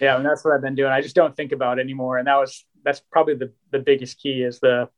Yeah, 0.00 0.16
and 0.16 0.24
that's 0.24 0.44
what 0.44 0.54
I've 0.54 0.62
been 0.62 0.74
doing. 0.74 0.90
I 0.90 1.00
just 1.00 1.14
don't 1.14 1.36
think 1.36 1.52
about 1.52 1.78
it 1.78 1.82
anymore. 1.82 2.18
And 2.18 2.26
that 2.26 2.36
was 2.36 2.64
that's 2.84 3.00
probably 3.10 3.34
the 3.34 3.52
the 3.70 3.78
biggest 3.78 4.20
key 4.20 4.42
is 4.42 4.60
the 4.60 4.88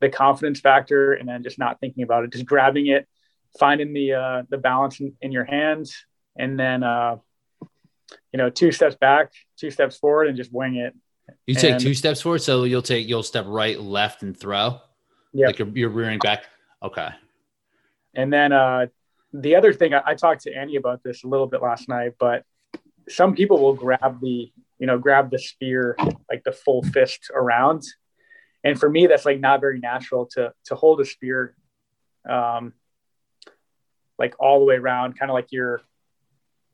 the 0.00 0.08
confidence 0.08 0.60
factor, 0.60 1.12
and 1.12 1.28
then 1.28 1.42
just 1.42 1.58
not 1.58 1.80
thinking 1.80 2.02
about 2.02 2.24
it, 2.24 2.32
just 2.32 2.46
grabbing 2.46 2.88
it, 2.88 3.08
finding 3.58 3.92
the 3.92 4.12
uh, 4.12 4.42
the 4.48 4.58
balance 4.58 5.00
in, 5.00 5.14
in 5.20 5.32
your 5.32 5.44
hands, 5.44 6.04
and 6.36 6.58
then 6.58 6.82
uh, 6.82 7.16
you 8.32 8.38
know 8.38 8.50
two 8.50 8.72
steps 8.72 8.96
back, 8.96 9.32
two 9.56 9.70
steps 9.70 9.96
forward, 9.96 10.28
and 10.28 10.36
just 10.36 10.52
wing 10.52 10.76
it. 10.76 10.94
You 11.46 11.54
take 11.54 11.72
and, 11.72 11.80
two 11.80 11.94
steps 11.94 12.20
forward, 12.20 12.42
so 12.42 12.64
you'll 12.64 12.82
take 12.82 13.08
you'll 13.08 13.22
step 13.22 13.46
right, 13.48 13.80
left, 13.80 14.22
and 14.22 14.38
throw. 14.38 14.80
Yeah, 15.32 15.46
like 15.46 15.58
you're, 15.58 15.68
you're 15.68 15.90
rearing 15.90 16.18
back. 16.18 16.44
Okay. 16.82 17.08
And 18.14 18.32
then 18.32 18.52
uh, 18.52 18.86
the 19.32 19.56
other 19.56 19.72
thing 19.72 19.92
I, 19.92 20.02
I 20.06 20.14
talked 20.14 20.42
to 20.42 20.54
Annie 20.54 20.76
about 20.76 21.02
this 21.02 21.24
a 21.24 21.28
little 21.28 21.46
bit 21.46 21.62
last 21.62 21.88
night, 21.88 22.12
but 22.18 22.44
some 23.08 23.34
people 23.34 23.58
will 23.58 23.74
grab 23.74 24.20
the 24.20 24.50
you 24.78 24.86
know 24.86 24.98
grab 24.98 25.30
the 25.30 25.38
spear 25.38 25.96
like 26.30 26.44
the 26.44 26.52
full 26.52 26.82
fist 26.82 27.30
around. 27.34 27.82
And 28.64 28.78
for 28.78 28.90
me 28.90 29.06
that's 29.06 29.24
like 29.24 29.40
not 29.40 29.60
very 29.60 29.78
natural 29.78 30.26
to 30.32 30.52
to 30.66 30.74
hold 30.74 31.00
a 31.00 31.04
spear 31.04 31.54
um 32.28 32.72
like 34.18 34.34
all 34.38 34.58
the 34.58 34.64
way 34.64 34.76
around 34.76 35.18
kind 35.18 35.30
of 35.30 35.34
like 35.34 35.52
your 35.52 35.80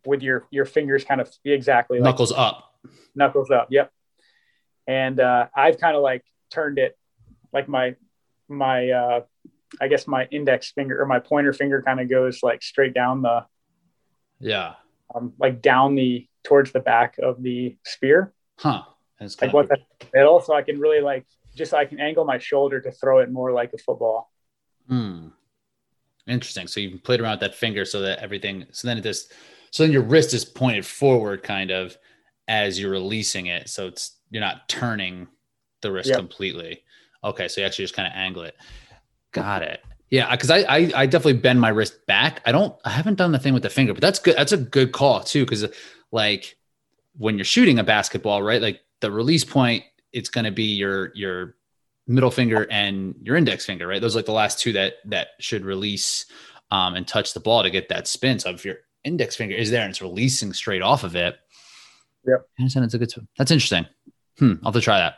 with 0.07 0.23
your 0.23 0.47
your 0.51 0.64
fingers 0.64 1.05
kind 1.05 1.21
of 1.21 1.31
exactly 1.45 1.99
like, 1.99 2.05
knuckles 2.05 2.33
up. 2.33 2.73
Knuckles 3.14 3.51
up 3.51 3.68
yep. 3.71 3.90
And 4.87 5.21
uh 5.21 5.49
i've 5.55 5.79
kind 5.79 5.97
of 5.97 6.03
like 6.03 6.25
turned 6.51 6.79
it 6.79 6.97
like 7.53 7.68
my 7.68 7.95
my 8.49 8.90
uh 8.90 9.21
i 9.81 9.88
guess 9.88 10.07
my 10.07 10.27
index 10.31 10.73
finger 10.73 11.01
or 11.01 11.07
my 11.07 11.18
pointer 11.18 11.53
finger 11.53 11.83
kind 11.83 12.01
of 12.01 12.09
goes 12.09 12.42
like 12.42 12.62
straight 12.62 12.95
down 12.95 13.23
the 13.23 13.45
yeah 14.40 14.75
um, 15.14 15.33
like 15.38 15.62
down 15.62 15.94
the 15.94 16.27
towards 16.44 16.72
the 16.72 16.81
back 16.81 17.18
of 17.18 17.42
the 17.42 17.77
spear. 17.85 18.33
Huh. 18.59 18.83
That's 19.18 19.40
like 19.40 19.53
what 19.53 19.68
the 19.68 19.79
middle, 20.12 20.40
so 20.40 20.55
I 20.55 20.62
can 20.62 20.81
really 20.81 21.01
like 21.01 21.27
just 21.55 21.72
I 21.75 21.85
can 21.85 22.01
angle 22.01 22.25
my 22.25 22.38
shoulder 22.38 22.81
to 22.81 22.90
throw 22.90 23.18
it 23.18 23.31
more 23.31 23.53
like 23.53 23.72
a 23.72 23.79
football. 23.79 24.33
Hmm. 24.88 25.29
Interesting. 26.27 26.66
So 26.66 26.81
you 26.81 26.98
played 26.98 27.20
around 27.20 27.33
with 27.33 27.40
that 27.40 27.55
finger 27.55 27.85
so 27.85 28.01
that 28.01 28.18
everything. 28.18 28.66
So 28.72 28.88
then 28.88 28.98
it 28.98 29.03
just. 29.03 29.33
So 29.70 29.85
then 29.85 29.92
your 29.92 30.03
wrist 30.03 30.35
is 30.35 30.44
pointed 30.44 30.85
forward, 30.85 31.42
kind 31.42 31.70
of, 31.70 31.96
as 32.46 32.79
you're 32.79 32.90
releasing 32.90 33.46
it. 33.46 33.70
So 33.70 33.87
it's 33.87 34.18
you're 34.31 34.42
not 34.42 34.68
turning 34.68 35.29
the 35.81 35.90
wrist 35.90 36.11
yep. 36.11 36.18
completely. 36.18 36.83
Okay, 37.25 37.48
so 37.48 37.61
you 37.61 37.66
actually 37.66 37.85
just 37.85 37.94
kind 37.94 38.07
of 38.07 38.14
angle 38.14 38.42
it. 38.42 38.57
Got 39.33 39.62
it. 39.62 39.83
Yeah, 40.12 40.31
because 40.31 40.51
I, 40.51 40.59
I, 40.59 40.92
I 40.94 41.07
definitely 41.07 41.40
bend 41.40 41.59
my 41.59 41.70
wrist 41.70 42.07
back. 42.07 42.42
I 42.44 42.53
don't 42.53 42.77
I 42.85 42.90
haven't 42.90 43.14
done 43.14 43.33
the 43.33 43.38
thing 43.38 43.55
with 43.55 43.62
the 43.62 43.70
finger, 43.70 43.94
but 43.94 44.03
that's 44.03 44.18
good. 44.18 44.37
That's 44.37 44.53
a 44.53 44.59
good 44.59 44.92
call 44.92 45.20
too, 45.20 45.46
because 45.46 45.66
like 46.12 46.55
when 47.16 47.38
you're 47.38 47.46
shooting 47.46 47.79
a 47.79 47.85
basketball, 47.85 48.42
right? 48.42 48.61
Like 48.61 48.83
the 49.01 49.11
release 49.11 49.42
point, 49.42 49.85
it's 50.12 50.29
going 50.29 50.44
to 50.44 50.51
be 50.51 50.75
your 50.75 51.12
your 51.14 51.57
middle 52.07 52.31
finger 52.31 52.66
and 52.70 53.14
your 53.22 53.37
index 53.37 53.64
finger, 53.64 53.87
right? 53.87 54.03
Those 54.03 54.14
are 54.14 54.18
like 54.18 54.27
the 54.27 54.33
last 54.33 54.59
two 54.59 54.75
that 54.75 54.96
that 55.07 55.29
should 55.40 55.64
release 55.64 56.27
um, 56.70 56.94
and 56.94 57.09
touch 57.09 57.33
the 57.33 57.40
ball 57.40 57.62
to 57.62 57.70
get 57.70 57.88
that 57.88 58.07
spin. 58.07 58.38
So 58.38 58.51
if 58.51 58.66
your 58.66 58.77
index 59.05 59.35
finger 59.35 59.55
is 59.55 59.70
there 59.70 59.81
and 59.81 59.88
it's 59.88 60.03
releasing 60.03 60.53
straight 60.53 60.83
off 60.83 61.05
of 61.05 61.16
it, 61.16 61.38
yep, 62.27 62.46
it's 62.59 62.77
a 62.77 62.98
good. 62.98 63.11
That's 63.38 63.51
interesting. 63.51 63.87
Hmm, 64.38 64.57
I'll 64.62 64.72
have 64.72 64.75
to 64.75 64.83
try 64.83 64.98
that. 64.98 65.14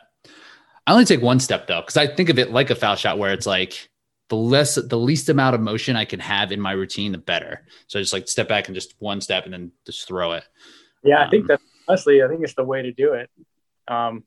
I 0.87 0.93
only 0.93 1.03
take 1.03 1.21
one 1.21 1.41
step 1.41 1.67
though, 1.67 1.81
because 1.81 1.97
I 1.97 2.07
think 2.07 2.29
of 2.29 2.39
it 2.39 2.51
like 2.51 2.69
a 2.69 2.75
foul 2.75 2.95
shot 2.95 3.17
where 3.17 3.33
it's 3.33 3.45
like 3.45 3.89
the 4.29 4.35
less 4.35 4.75
the 4.75 4.97
least 4.97 5.29
amount 5.29 5.55
of 5.55 5.61
motion 5.61 5.95
I 5.95 6.05
can 6.05 6.19
have 6.19 6.51
in 6.51 6.59
my 6.59 6.71
routine, 6.71 7.11
the 7.11 7.17
better. 7.17 7.65
So 7.87 7.99
I 7.99 8.01
just 8.01 8.13
like 8.13 8.27
step 8.27 8.47
back 8.47 8.67
and 8.67 8.75
just 8.75 8.95
one 8.99 9.21
step 9.21 9.45
and 9.45 9.53
then 9.53 9.71
just 9.85 10.07
throw 10.07 10.33
it. 10.33 10.43
Yeah, 11.03 11.23
I 11.23 11.29
think 11.29 11.43
um, 11.43 11.47
that 11.47 11.59
honestly, 11.87 12.23
I 12.23 12.27
think 12.27 12.41
it's 12.43 12.55
the 12.55 12.63
way 12.63 12.81
to 12.81 12.91
do 12.91 13.13
it. 13.13 13.29
Um, 13.87 14.23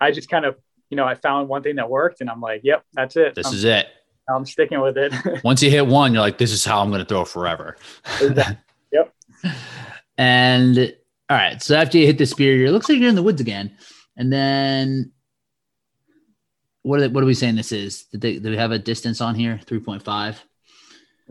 I 0.00 0.10
just 0.10 0.28
kind 0.28 0.44
of, 0.44 0.56
you 0.90 0.96
know, 0.96 1.06
I 1.06 1.14
found 1.14 1.48
one 1.48 1.62
thing 1.62 1.76
that 1.76 1.88
worked, 1.88 2.20
and 2.20 2.28
I'm 2.28 2.40
like, 2.40 2.60
yep, 2.64 2.84
that's 2.92 3.16
it. 3.16 3.34
This 3.34 3.46
I'm, 3.46 3.54
is 3.54 3.64
it. 3.64 3.86
I'm 4.28 4.44
sticking 4.44 4.80
with 4.80 4.98
it. 4.98 5.12
Once 5.44 5.62
you 5.62 5.70
hit 5.70 5.86
one, 5.86 6.12
you're 6.12 6.22
like, 6.22 6.38
this 6.38 6.52
is 6.52 6.64
how 6.64 6.82
I'm 6.82 6.90
going 6.90 7.00
to 7.00 7.06
throw 7.06 7.24
forever. 7.24 7.76
yep. 8.92 9.14
And 10.18 10.94
all 11.30 11.36
right, 11.36 11.62
so 11.62 11.74
after 11.76 11.96
you 11.96 12.06
hit 12.06 12.18
the 12.18 12.26
spear, 12.26 12.66
it 12.66 12.70
looks 12.70 12.88
like 12.88 12.98
you're 12.98 13.08
in 13.08 13.14
the 13.14 13.22
woods 13.22 13.40
again, 13.40 13.76
and 14.16 14.30
then 14.30 15.12
what 16.84 16.98
are, 16.98 17.00
they, 17.00 17.08
what 17.08 17.24
are 17.24 17.26
we 17.26 17.34
saying 17.34 17.56
this 17.56 17.72
is? 17.72 18.04
Did, 18.04 18.20
they, 18.20 18.38
do 18.38 18.50
we 18.50 18.58
have 18.58 18.70
a 18.70 18.78
distance 18.78 19.22
on 19.22 19.34
here? 19.34 19.58
3.5. 19.66 20.36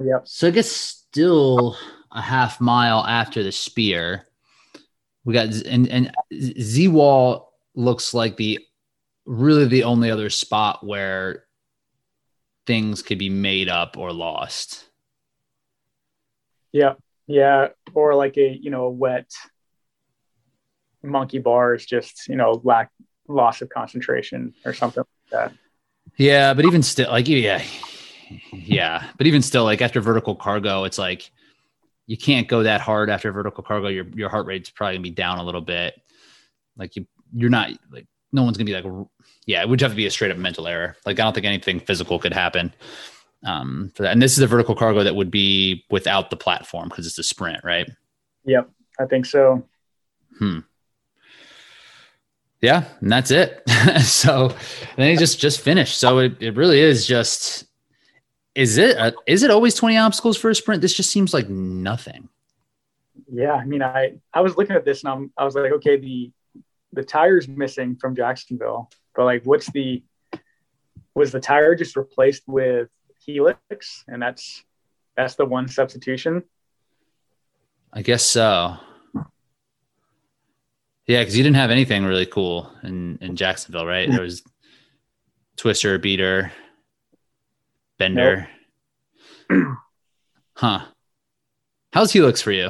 Yep. 0.03 0.21
So 0.25 0.47
I 0.47 0.51
guess 0.51 0.69
still 0.69 1.77
a 2.11 2.21
half 2.21 2.59
mile 2.59 3.05
after 3.05 3.43
the 3.43 3.51
spear. 3.51 4.27
We 5.23 5.35
got 5.35 5.49
and 5.49 5.87
and 5.87 6.11
Z 6.33 6.87
wall 6.87 7.53
looks 7.75 8.15
like 8.15 8.35
the 8.35 8.59
really 9.25 9.65
the 9.65 9.83
only 9.83 10.09
other 10.09 10.31
spot 10.31 10.85
where 10.85 11.45
things 12.65 13.03
could 13.03 13.19
be 13.19 13.29
made 13.29 13.69
up 13.69 13.95
or 13.95 14.11
lost. 14.11 14.85
Yeah. 16.71 16.93
Yeah. 17.27 17.69
Or 17.93 18.15
like 18.15 18.37
a, 18.37 18.57
you 18.59 18.71
know, 18.71 18.85
a 18.85 18.89
wet 18.89 19.29
monkey 21.03 21.37
bar 21.37 21.75
is 21.75 21.85
just, 21.85 22.27
you 22.27 22.35
know, 22.35 22.59
lack 22.63 22.89
loss 23.27 23.61
of 23.61 23.69
concentration 23.69 24.53
or 24.65 24.73
something 24.73 25.03
that. 25.33 25.53
Yeah, 26.17 26.53
but 26.53 26.65
even 26.65 26.81
still 26.83 27.09
like 27.11 27.27
yeah. 27.27 27.63
Yeah. 28.51 29.09
But 29.17 29.27
even 29.27 29.41
still, 29.41 29.63
like 29.63 29.81
after 29.81 30.01
vertical 30.01 30.35
cargo, 30.35 30.83
it's 30.85 30.97
like 30.97 31.29
you 32.07 32.17
can't 32.17 32.47
go 32.47 32.63
that 32.63 32.81
hard 32.81 33.09
after 33.09 33.31
vertical 33.31 33.63
cargo. 33.63 33.87
Your 33.87 34.05
your 34.13 34.29
heart 34.29 34.45
rate's 34.45 34.69
probably 34.69 34.95
gonna 34.95 35.03
be 35.03 35.09
down 35.11 35.39
a 35.39 35.43
little 35.43 35.61
bit. 35.61 35.95
Like 36.77 36.95
you 36.95 37.05
you're 37.33 37.49
not 37.49 37.71
like 37.91 38.07
no 38.31 38.43
one's 38.43 38.57
gonna 38.57 38.65
be 38.65 38.73
like 38.73 39.07
yeah, 39.45 39.61
it 39.61 39.69
would 39.69 39.81
have 39.81 39.91
to 39.91 39.97
be 39.97 40.05
a 40.05 40.11
straight 40.11 40.31
up 40.31 40.37
mental 40.37 40.67
error. 40.67 40.95
Like 41.05 41.19
I 41.19 41.23
don't 41.23 41.33
think 41.33 41.45
anything 41.45 41.79
physical 41.79 42.19
could 42.19 42.33
happen 42.33 42.73
um, 43.45 43.91
for 43.95 44.03
that. 44.03 44.13
And 44.13 44.21
this 44.21 44.33
is 44.33 44.39
a 44.39 44.47
vertical 44.47 44.75
cargo 44.75 45.03
that 45.03 45.15
would 45.15 45.31
be 45.31 45.83
without 45.89 46.29
the 46.29 46.37
platform 46.37 46.89
because 46.89 47.05
it's 47.05 47.19
a 47.19 47.23
sprint, 47.23 47.63
right? 47.63 47.89
Yep, 48.45 48.69
I 48.99 49.05
think 49.05 49.25
so. 49.25 49.65
Hmm. 50.39 50.59
Yeah, 52.63 52.85
and 53.01 53.11
that's 53.11 53.29
it. 53.29 53.61
so 54.03 54.55
then 54.95 55.11
he 55.11 55.17
just 55.17 55.37
just 55.37 55.59
finished. 55.59 55.97
So 55.97 56.19
it, 56.19 56.37
it 56.39 56.55
really 56.55 56.79
is 56.79 57.05
just 57.05 57.65
is 58.55 58.77
it 58.77 58.95
a, 58.95 59.13
is 59.27 59.43
it 59.43 59.51
always 59.51 59.75
20 59.75 59.97
obstacles 59.97 60.37
for 60.37 60.49
a 60.49 60.55
sprint? 60.55 60.81
This 60.81 60.93
just 60.93 61.11
seems 61.11 61.33
like 61.33 61.49
nothing. 61.49 62.29
Yeah, 63.29 63.51
I 63.51 63.65
mean, 63.65 63.83
I 63.83 64.13
I 64.33 64.39
was 64.39 64.55
looking 64.55 64.77
at 64.77 64.85
this 64.85 65.03
and 65.03 65.11
I'm, 65.11 65.31
I 65.37 65.43
was 65.43 65.55
like, 65.55 65.73
okay, 65.73 65.97
the 65.97 66.31
the 66.93 67.03
tire's 67.03 67.49
missing 67.49 67.97
from 67.97 68.15
Jacksonville, 68.15 68.89
but 69.13 69.25
like, 69.25 69.43
what's 69.43 69.69
the 69.71 70.01
was 71.15 71.33
the 71.33 71.41
tire 71.41 71.75
just 71.75 71.97
replaced 71.97 72.43
with 72.47 72.87
Helix, 73.25 74.05
and 74.07 74.21
that's 74.21 74.63
that's 75.17 75.35
the 75.35 75.43
one 75.43 75.67
substitution? 75.67 76.43
I 77.91 78.03
guess 78.03 78.23
so. 78.23 78.77
Yeah, 81.07 81.19
because 81.19 81.35
you 81.35 81.43
didn't 81.43 81.57
have 81.57 81.71
anything 81.71 82.05
really 82.05 82.25
cool 82.25 82.71
in 82.83 83.17
in 83.21 83.35
Jacksonville, 83.35 83.85
right? 83.85 84.09
There 84.09 84.21
was 84.21 84.41
Twister, 85.57 85.99
Beater, 85.99 86.51
Bender. 87.99 88.47
Nope. 89.49 89.77
huh. 90.55 90.85
How's 91.91 92.11
Helix 92.11 92.41
for 92.41 92.51
you? 92.51 92.69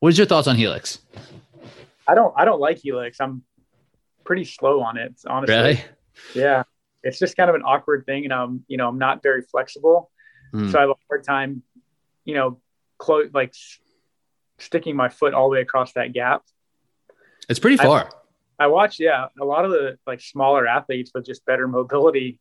What 0.00 0.08
is 0.08 0.18
your 0.18 0.26
thoughts 0.26 0.48
on 0.48 0.56
Helix? 0.56 0.98
I 2.08 2.14
don't 2.14 2.34
I 2.36 2.44
don't 2.44 2.60
like 2.60 2.78
Helix. 2.78 3.20
I'm 3.20 3.42
pretty 4.24 4.44
slow 4.44 4.80
on 4.80 4.96
it, 4.96 5.14
honestly. 5.26 5.54
Really? 5.54 5.84
Yeah. 6.34 6.64
It's 7.02 7.18
just 7.18 7.36
kind 7.36 7.50
of 7.50 7.56
an 7.56 7.62
awkward 7.62 8.06
thing. 8.06 8.24
And 8.24 8.32
I'm, 8.32 8.64
you 8.66 8.76
know, 8.76 8.88
I'm 8.88 8.98
not 8.98 9.22
very 9.22 9.42
flexible. 9.42 10.10
Mm. 10.54 10.72
So 10.72 10.78
I 10.78 10.82
have 10.82 10.90
a 10.90 10.94
hard 11.08 11.24
time, 11.24 11.62
you 12.24 12.34
know, 12.34 12.60
close 12.98 13.28
like 13.34 13.54
sticking 14.58 14.96
my 14.96 15.08
foot 15.08 15.34
all 15.34 15.48
the 15.48 15.54
way 15.54 15.60
across 15.60 15.92
that 15.92 16.12
gap. 16.12 16.42
It's 17.48 17.58
pretty 17.58 17.76
far. 17.76 18.10
I, 18.58 18.64
I 18.64 18.66
watch, 18.68 19.00
yeah, 19.00 19.26
a 19.40 19.44
lot 19.44 19.64
of 19.64 19.70
the 19.70 19.98
like 20.06 20.20
smaller 20.20 20.66
athletes 20.66 21.10
with 21.14 21.26
just 21.26 21.44
better 21.44 21.68
mobility 21.68 22.40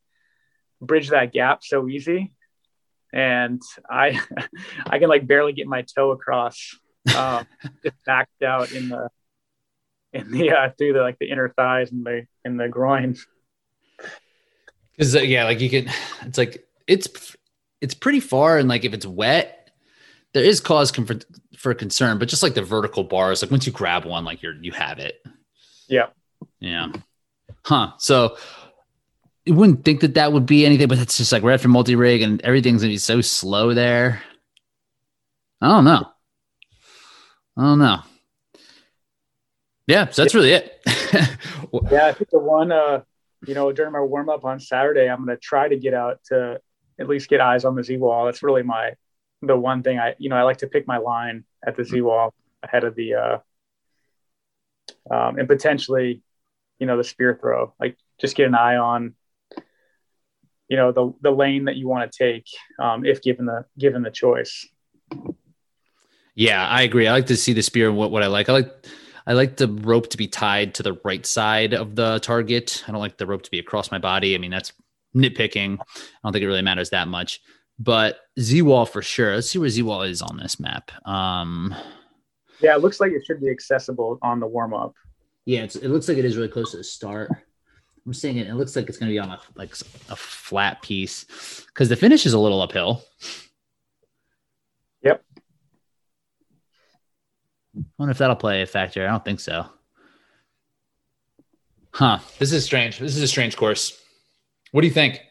bridge 0.82 1.10
that 1.10 1.34
gap 1.34 1.64
so 1.64 1.88
easy. 1.88 2.32
And 3.12 3.62
I 3.90 4.20
I 4.86 5.00
can 5.00 5.10
like 5.10 5.28
barely 5.28 5.54
get 5.54 5.68
my 5.68 5.84
toe 5.84 6.12
across 6.12 6.76
um, 7.16 7.48
just 7.84 7.96
backed 8.06 8.44
out 8.44 8.72
in 8.72 8.90
the 8.90 9.10
in 10.14 10.32
the 10.32 10.52
uh, 10.52 10.70
through 10.78 10.94
the 10.94 11.02
like 11.02 11.20
the 11.20 11.30
inner 11.30 11.50
thighs 11.50 11.92
and 11.92 12.06
the 12.06 12.26
in 12.46 12.58
the 12.58 12.68
groins. 12.68 13.26
Because 14.92 15.16
uh, 15.16 15.20
yeah, 15.20 15.46
like 15.46 15.60
you 15.60 15.70
can, 15.70 15.90
it's 16.22 16.38
like 16.38 16.66
it's 16.88 17.36
it's 17.82 17.94
pretty 17.94 18.20
far, 18.20 18.58
and 18.58 18.70
like 18.70 18.86
if 18.86 18.94
it's 18.94 19.06
wet, 19.06 19.63
there 20.34 20.44
is 20.44 20.60
cause 20.60 20.92
for 20.92 21.16
for 21.58 21.74
concern. 21.74 22.20
But 22.20 22.30
just 22.30 22.44
like 22.44 22.54
the 22.54 22.62
vertical 22.62 23.04
bars, 23.04 23.42
like 23.42 23.52
once 23.52 23.66
you 23.66 23.72
grab 23.72 24.06
one, 24.06 24.26
like 24.26 24.42
you're 24.42 24.56
you 24.56 24.72
have 24.72 25.00
it. 25.00 25.24
Yeah. 25.88 26.08
Yeah. 26.60 26.92
Huh. 27.66 27.92
So 27.98 28.38
you 29.46 29.54
wouldn't 29.54 29.84
think 29.84 30.02
that 30.02 30.16
that 30.16 30.34
would 30.34 30.46
be 30.46 30.66
anything, 30.66 30.88
but 30.88 31.00
it's 31.00 31.18
just 31.18 31.32
like 31.32 31.44
right 31.44 31.54
after 31.54 31.68
multi 31.68 31.96
rig 31.96 32.22
and 32.22 32.42
everything's 32.42 32.82
gonna 32.82 32.94
be 32.94 32.98
so 32.98 33.22
slow 33.22 33.74
there. 33.74 34.22
I 35.62 35.70
don't 35.70 35.86
know. 35.86 36.08
I 37.58 37.62
don't 37.62 37.80
know. 37.80 38.00
Yeah, 39.88 40.10
so 40.10 40.22
that's 40.22 40.34
really 40.34 40.52
it. 40.52 40.82
yeah, 41.92 42.08
I 42.08 42.14
think 42.14 42.30
the 42.30 42.40
one, 42.40 42.72
uh, 42.72 43.02
you 43.46 43.54
know, 43.54 43.72
during 43.72 43.92
my 43.92 44.00
warm 44.00 44.30
up 44.30 44.46
on 44.46 44.60
Saturday, 44.60 45.10
I'm 45.10 45.26
going 45.26 45.36
to 45.36 45.42
try 45.42 45.68
to 45.68 45.76
get 45.76 45.94
out 45.94 46.20
to 46.26 46.62
at 47.00 47.08
least 47.08 47.30
get 47.30 47.42
eyes 47.42 47.66
on 47.66 47.76
the 47.76 47.84
Z 47.84 47.98
wall. 47.98 48.26
That's 48.26 48.44
really 48.44 48.64
my 48.64 48.94
the 49.46 49.58
one 49.58 49.84
thing 49.84 50.00
I, 50.00 50.16
you 50.18 50.30
know, 50.30 50.36
I 50.36 50.44
like 50.44 50.58
to 50.58 50.68
pick 50.68 50.88
my 50.88 50.98
line 50.98 51.44
at 51.66 51.76
the 51.76 51.84
Z 51.84 52.02
wall 52.02 52.34
ahead 52.62 52.84
of 52.84 52.96
the, 52.96 53.14
uh, 53.14 53.38
um, 55.12 55.38
and 55.38 55.48
potentially, 55.48 56.22
you 56.80 56.88
know, 56.88 56.98
the 56.98 57.04
spear 57.04 57.38
throw. 57.40 57.74
Like, 57.80 57.98
just 58.20 58.36
get 58.36 58.48
an 58.48 58.56
eye 58.56 58.78
on, 58.78 59.16
you 60.68 60.78
know, 60.78 60.92
the 60.92 61.14
the 61.22 61.32
lane 61.32 61.66
that 61.66 61.76
you 61.76 61.88
want 61.88 62.10
to 62.10 62.18
take, 62.18 62.46
um, 62.80 63.06
if 63.06 63.22
given 63.22 63.46
the 63.46 63.66
given 63.78 64.02
the 64.02 64.12
choice. 64.12 64.68
Yeah, 66.36 66.68
I 66.68 66.82
agree. 66.84 67.08
I 67.08 67.12
like 67.12 67.28
to 67.28 67.38
see 67.38 67.54
the 67.54 67.62
spear. 67.62 67.92
What 67.92 68.12
what 68.12 68.24
I 68.24 68.28
like, 68.28 68.50
I 68.50 68.54
like 68.54 68.86
I 69.28 69.34
like 69.34 69.58
the 69.58 69.68
rope 69.68 70.10
to 70.10 70.18
be 70.18 70.28
tied 70.28 70.74
to 70.76 70.84
the 70.84 71.00
right 71.04 71.26
side 71.26 71.74
of 71.74 71.96
the 71.96 72.20
target. 72.20 72.84
I 72.88 72.92
don't 72.92 73.02
like 73.02 73.18
the 73.18 73.28
rope 73.28 73.44
to 73.44 73.52
be 73.52 73.60
across 73.60 73.92
my 73.92 74.00
body. 74.00 74.36
I 74.36 74.38
mean, 74.38 74.52
that's 74.52 74.74
nitpicking. 75.16 75.80
I 75.80 75.86
don't 76.24 76.34
think 76.34 76.44
it 76.44 76.48
really 76.48 76.62
matters 76.62 76.90
that 76.90 77.08
much. 77.08 77.40
But 77.80 78.18
Z 78.40 78.62
wall 78.62 78.86
for 78.86 79.02
sure. 79.02 79.36
Let's 79.36 79.50
see 79.50 79.60
where 79.60 79.70
Z 79.70 79.82
wall 79.82 80.04
is 80.04 80.22
on 80.22 80.38
this 80.38 80.60
map. 80.60 80.92
Um, 81.08 81.76
yeah, 82.62 82.76
it 82.76 82.82
looks 82.82 83.00
like 83.00 83.12
it 83.12 83.26
should 83.26 83.42
be 83.42 83.50
accessible 83.50 84.20
on 84.22 84.40
the 84.40 84.48
warm 84.48 84.74
up. 84.74 84.94
Yeah, 85.46 85.64
it 85.64 85.84
looks 85.84 86.08
like 86.08 86.18
it 86.18 86.26
is 86.26 86.38
really 86.38 86.50
close 86.50 86.72
to 86.72 86.78
the 86.78 86.84
start. 86.84 87.30
I'm 88.06 88.14
seeing 88.14 88.38
it. 88.38 88.48
It 88.48 88.56
looks 88.56 88.76
like 88.76 88.90
it's 88.90 88.98
going 88.98 89.10
to 89.10 89.14
be 89.14 89.20
on 89.20 89.30
a 89.30 89.40
like 89.56 89.74
a 90.10 90.16
flat 90.16 90.82
piece 90.82 91.26
because 91.68 91.90
the 91.90 91.96
finish 91.96 92.26
is 92.26 92.34
a 92.34 92.40
little 92.40 92.62
uphill. 92.62 93.04
Yep. 95.02 95.24
I 97.78 97.82
wonder 97.98 98.12
if 98.12 98.18
that'll 98.18 98.36
play 98.36 98.62
a 98.62 98.66
factor. 98.66 99.06
I 99.06 99.10
don't 99.10 99.26
think 99.26 99.40
so. 99.40 99.66
Huh. 101.92 102.20
This 102.40 102.52
is 102.52 102.66
strange. 102.66 103.00
This 103.00 103.16
is 103.16 103.22
a 103.22 103.28
strange 103.28 103.56
course. 103.56 104.00
What 104.72 104.82
do 104.82 104.88
you 104.88 104.94
think? 104.94 105.22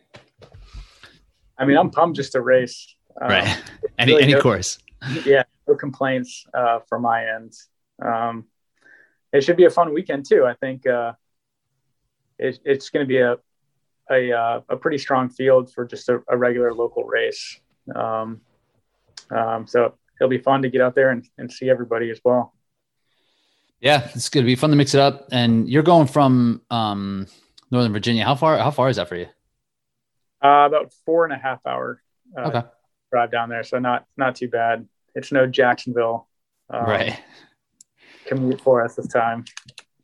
I 1.62 1.64
mean, 1.64 1.76
I'm 1.78 1.90
pumped 1.90 2.16
just 2.16 2.32
to 2.32 2.40
race. 2.40 2.96
Um, 3.20 3.28
right. 3.30 3.62
Any 3.98 4.12
really 4.12 4.24
any 4.24 4.32
no, 4.32 4.40
course. 4.40 4.78
Yeah, 5.24 5.44
no 5.68 5.76
complaints 5.76 6.44
uh, 6.54 6.80
from 6.88 7.02
my 7.02 7.26
end. 7.26 7.52
Um, 8.04 8.46
it 9.32 9.44
should 9.44 9.56
be 9.56 9.66
a 9.66 9.70
fun 9.70 9.94
weekend 9.94 10.26
too. 10.26 10.44
I 10.44 10.54
think 10.54 10.86
uh, 10.86 11.12
it, 12.38 12.58
it's 12.64 12.90
going 12.90 13.04
to 13.04 13.08
be 13.08 13.18
a 13.18 13.36
a, 14.10 14.32
uh, 14.32 14.60
a 14.68 14.76
pretty 14.76 14.98
strong 14.98 15.28
field 15.28 15.72
for 15.72 15.84
just 15.84 16.08
a, 16.08 16.20
a 16.28 16.36
regular 16.36 16.74
local 16.74 17.04
race. 17.04 17.60
Um, 17.94 18.40
um, 19.30 19.66
so 19.66 19.94
it'll 20.20 20.28
be 20.28 20.38
fun 20.38 20.62
to 20.62 20.68
get 20.68 20.80
out 20.80 20.94
there 20.94 21.10
and, 21.10 21.24
and 21.38 21.50
see 21.50 21.70
everybody 21.70 22.10
as 22.10 22.20
well. 22.24 22.54
Yeah, 23.80 24.08
it's 24.14 24.28
going 24.28 24.44
to 24.44 24.46
be 24.46 24.56
fun 24.56 24.70
to 24.70 24.76
mix 24.76 24.94
it 24.94 25.00
up. 25.00 25.28
And 25.30 25.68
you're 25.68 25.82
going 25.84 26.08
from 26.08 26.62
um, 26.70 27.26
Northern 27.70 27.92
Virginia. 27.92 28.24
How 28.24 28.34
far? 28.34 28.58
How 28.58 28.70
far 28.70 28.88
is 28.88 28.96
that 28.96 29.08
for 29.08 29.16
you? 29.16 29.28
Uh, 30.42 30.66
about 30.66 30.92
four 31.06 31.24
and 31.24 31.32
a 31.32 31.38
half 31.38 31.64
hour 31.66 32.02
uh, 32.36 32.48
okay. 32.48 32.62
drive 33.12 33.30
down 33.30 33.48
there, 33.48 33.62
so 33.62 33.78
not 33.78 34.06
not 34.16 34.34
too 34.34 34.48
bad. 34.48 34.86
It's 35.14 35.30
no 35.30 35.46
Jacksonville, 35.46 36.28
um, 36.70 36.84
right? 36.84 37.20
Commute 38.26 38.60
for 38.60 38.84
us 38.84 38.94
this 38.96 39.08
time. 39.08 39.44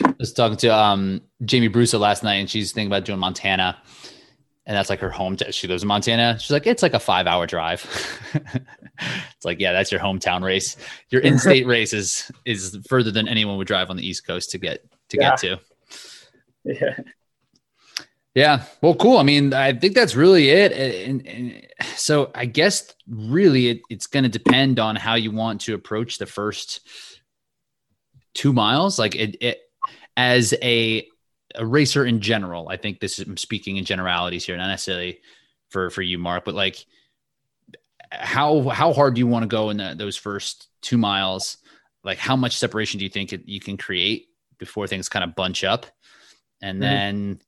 I 0.05 0.15
was 0.19 0.33
talking 0.33 0.57
to 0.59 0.69
um, 0.69 1.23
Jamie 1.45 1.69
Bruce 1.69 1.95
last 1.95 2.23
night, 2.23 2.37
and 2.37 2.49
she's 2.51 2.73
thinking 2.73 2.89
about 2.89 3.05
doing 3.05 3.19
Montana. 3.19 3.79
and 4.67 4.77
that's 4.77 4.91
like 4.91 5.01
her 5.01 5.11
hometown. 5.11 5.53
She 5.53 5.67
lives 5.67 5.83
in 5.83 5.89
Montana. 5.89 6.39
She's 6.39 6.51
like, 6.51 6.67
it's 6.67 6.83
like 6.83 6.93
a 6.93 7.01
five 7.01 7.27
hour 7.27 7.47
drive. 7.47 7.85
it's 8.35 9.45
like, 9.45 9.59
yeah, 9.61 9.73
that's 9.73 9.91
your 9.91 10.01
hometown 10.01 10.43
race. 10.43 10.77
Your 11.09 11.23
in-state 11.23 11.67
race 11.75 11.93
is 11.93 12.31
is 12.45 12.79
further 12.89 13.11
than 13.11 13.27
anyone 13.29 13.57
would 13.57 13.67
drive 13.67 13.91
on 13.91 13.97
the 13.97 14.07
East 14.07 14.27
Coast 14.27 14.51
to 14.51 14.59
get 14.59 14.85
to 15.09 15.17
yeah. 15.17 15.31
get 15.31 15.39
to. 15.39 15.61
Yeah. 16.65 16.99
Yeah. 18.39 18.63
Well, 18.83 18.95
cool. 18.95 19.19
I 19.19 19.25
mean, 19.25 19.53
I 19.53 19.73
think 19.73 19.97
that's 19.97 20.15
really 20.15 20.51
it. 20.51 20.71
And, 20.71 21.27
and 21.27 21.67
so 21.97 22.31
I 22.37 22.45
guess 22.45 22.95
really 23.09 23.67
it, 23.67 23.81
it's 23.91 24.07
going 24.07 24.23
to 24.23 24.29
depend 24.29 24.79
on 24.79 24.95
how 24.95 25.17
you 25.17 25.33
want 25.33 25.63
to 25.63 25.75
approach 25.75 26.19
the 26.19 26.27
first 26.27 26.87
two 28.35 28.53
miles. 28.53 28.97
Like 28.97 29.17
it, 29.17 29.37
it 29.41 29.59
as 30.17 30.55
a 30.63 31.09
a 31.57 31.67
racer 31.67 32.07
in 32.07 32.21
general. 32.21 32.69
I 32.69 32.77
think 32.77 33.01
this 33.01 33.19
is 33.19 33.27
I'm 33.27 33.37
speaking 33.37 33.77
in 33.77 33.85
generalities 33.85 34.47
here, 34.47 34.57
not 34.57 34.69
necessarily 34.69 35.19
for 35.71 35.91
for 35.91 36.03
you, 36.03 36.17
Mark, 36.17 36.45
but 36.45 36.55
like 36.55 36.87
how 38.13 38.69
how 38.69 38.93
hard 38.93 39.15
do 39.15 39.19
you 39.19 39.27
want 39.27 39.43
to 39.43 39.49
go 39.49 39.71
in 39.71 39.79
the, 39.79 39.97
those 39.99 40.17
first 40.17 40.69
two 40.81 40.97
miles? 40.97 41.57
Like 42.05 42.19
how 42.19 42.37
much 42.37 42.57
separation 42.57 42.99
do 42.99 43.05
you 43.05 43.11
think 43.11 43.33
it, 43.33 43.49
you 43.49 43.59
can 43.59 43.77
create 43.77 44.27
before 44.59 44.87
things 44.87 45.09
kind 45.09 45.25
of 45.25 45.35
bunch 45.35 45.65
up, 45.65 45.87
and 46.63 46.75
mm-hmm. 46.75 46.81
then 46.81 47.41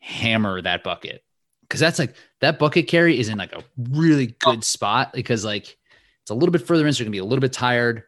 hammer 0.00 0.60
that 0.62 0.82
bucket? 0.82 1.22
Because 1.62 1.80
that's 1.80 1.98
like 1.98 2.14
that 2.40 2.58
bucket 2.58 2.88
carry 2.88 3.18
is 3.18 3.28
in 3.28 3.38
like 3.38 3.52
a 3.52 3.62
really 3.90 4.28
good 4.38 4.64
spot 4.64 5.12
because 5.12 5.44
like 5.44 5.76
it's 6.22 6.30
a 6.30 6.34
little 6.34 6.52
bit 6.52 6.66
further 6.66 6.86
in, 6.86 6.92
so 6.92 7.00
you're 7.00 7.06
gonna 7.06 7.12
be 7.12 7.18
a 7.18 7.24
little 7.24 7.40
bit 7.40 7.52
tired, 7.52 8.04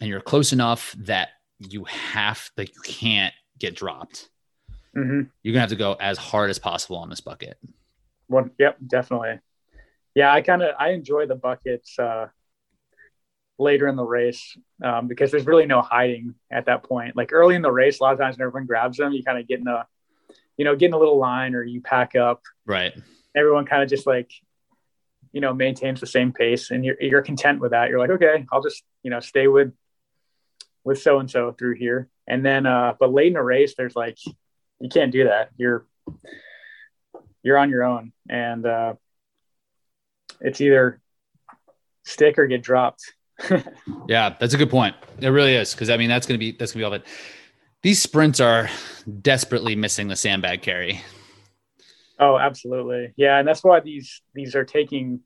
and 0.00 0.08
you're 0.08 0.20
close 0.20 0.52
enough 0.52 0.94
that 1.00 1.30
you 1.58 1.84
have 1.84 2.50
like 2.56 2.74
you 2.74 2.80
can't 2.82 3.34
get 3.58 3.74
dropped 3.74 4.30
mm-hmm. 4.96 5.22
you're 5.42 5.52
gonna 5.52 5.60
have 5.60 5.70
to 5.70 5.76
go 5.76 5.94
as 5.94 6.18
hard 6.18 6.50
as 6.50 6.58
possible 6.58 6.96
on 6.96 7.08
this 7.08 7.20
bucket. 7.20 7.58
One, 8.26 8.50
yep, 8.58 8.76
definitely. 8.86 9.40
Yeah, 10.14 10.32
I 10.32 10.40
kind 10.40 10.62
of 10.62 10.74
I 10.78 10.90
enjoy 10.90 11.26
the 11.26 11.34
buckets 11.34 11.98
uh, 11.98 12.28
later 13.58 13.88
in 13.88 13.96
the 13.96 14.04
race 14.04 14.56
um, 14.82 15.08
because 15.08 15.30
there's 15.30 15.46
really 15.46 15.66
no 15.66 15.80
hiding 15.80 16.34
at 16.50 16.66
that 16.66 16.82
point. 16.82 17.16
Like 17.16 17.32
early 17.32 17.54
in 17.54 17.62
the 17.62 17.70
race, 17.70 18.00
a 18.00 18.02
lot 18.02 18.12
of 18.12 18.18
times 18.18 18.36
when 18.36 18.46
everyone 18.46 18.66
grabs 18.66 18.98
them, 18.98 19.12
you 19.12 19.22
kind 19.22 19.38
of 19.38 19.46
get 19.48 19.60
in 19.60 19.68
a, 19.68 19.86
you 20.58 20.64
know, 20.64 20.76
get 20.76 20.86
in 20.86 20.92
a 20.92 20.98
little 20.98 21.18
line 21.18 21.54
or 21.54 21.62
you 21.62 21.80
pack 21.80 22.14
up. 22.14 22.42
Right. 22.66 22.92
Everyone 23.34 23.64
kind 23.64 23.82
of 23.82 23.88
just 23.88 24.06
like, 24.06 24.30
you 25.32 25.40
know, 25.40 25.54
maintains 25.54 26.00
the 26.00 26.06
same 26.06 26.32
pace, 26.32 26.70
and 26.70 26.84
you're 26.84 26.96
you're 27.00 27.22
content 27.22 27.60
with 27.60 27.70
that. 27.70 27.88
You're 27.88 27.98
like, 27.98 28.10
okay, 28.10 28.44
I'll 28.50 28.62
just 28.62 28.82
you 29.02 29.10
know 29.10 29.20
stay 29.20 29.46
with 29.46 29.72
with 30.84 31.00
so 31.00 31.20
and 31.20 31.30
so 31.30 31.52
through 31.52 31.76
here, 31.76 32.08
and 32.26 32.44
then 32.44 32.66
uh, 32.66 32.94
but 32.98 33.12
late 33.12 33.28
in 33.28 33.34
the 33.34 33.42
race, 33.42 33.74
there's 33.76 33.94
like 33.94 34.18
you 34.80 34.88
can't 34.88 35.12
do 35.12 35.24
that. 35.24 35.50
You're 35.56 35.86
you're 37.42 37.58
on 37.58 37.70
your 37.70 37.84
own, 37.84 38.12
and 38.28 38.66
uh, 38.66 38.94
it's 40.40 40.60
either 40.60 41.00
stick 42.04 42.38
or 42.38 42.46
get 42.46 42.62
dropped. 42.62 43.12
yeah, 44.08 44.34
that's 44.40 44.54
a 44.54 44.58
good 44.58 44.70
point. 44.70 44.96
It 45.20 45.28
really 45.28 45.54
is 45.54 45.72
because 45.72 45.90
I 45.90 45.98
mean 45.98 46.08
that's 46.08 46.26
gonna 46.26 46.38
be 46.38 46.52
that's 46.52 46.72
gonna 46.72 46.80
be 46.80 46.84
all 46.84 46.94
it. 46.94 47.04
These 47.82 48.02
sprints 48.02 48.40
are 48.40 48.68
desperately 49.22 49.76
missing 49.76 50.08
the 50.08 50.16
sandbag 50.16 50.62
carry. 50.62 51.00
Oh, 52.18 52.36
absolutely. 52.36 53.12
Yeah, 53.16 53.38
and 53.38 53.46
that's 53.46 53.62
why 53.62 53.80
these 53.80 54.22
these 54.34 54.56
are 54.56 54.64
taking 54.64 55.20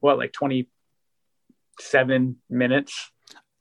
what 0.00 0.18
like 0.18 0.32
twenty 0.32 0.68
seven 1.80 2.36
minutes. 2.50 3.10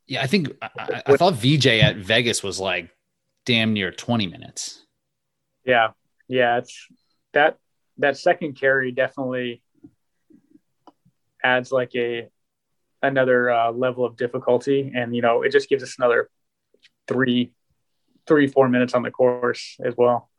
Yeah, 0.07 0.23
I 0.23 0.27
think 0.27 0.49
I, 0.61 1.03
I 1.05 1.17
thought 1.17 1.35
VJ 1.35 1.67
at 1.67 1.97
Vegas 1.97 2.41
was 2.41 2.59
like 2.59 2.89
damn 3.45 3.73
near 3.73 3.91
twenty 3.91 4.25
minutes. 4.25 4.83
Yeah, 5.63 5.89
yeah, 6.27 6.57
it's 6.57 6.87
that 7.33 7.57
that 7.99 8.17
second 8.17 8.59
carry 8.59 8.91
definitely 8.91 9.61
adds 11.43 11.71
like 11.71 11.91
a 11.95 12.29
another 13.03 13.51
uh, 13.51 13.71
level 13.71 14.03
of 14.03 14.17
difficulty, 14.17 14.91
and 14.95 15.15
you 15.15 15.21
know 15.21 15.43
it 15.43 15.51
just 15.51 15.69
gives 15.69 15.83
us 15.83 15.95
another 15.99 16.29
three 17.07 17.51
three 18.27 18.47
four 18.47 18.69
minutes 18.69 18.93
on 18.93 19.03
the 19.03 19.11
course 19.11 19.77
as 19.83 19.93
well. 19.97 20.29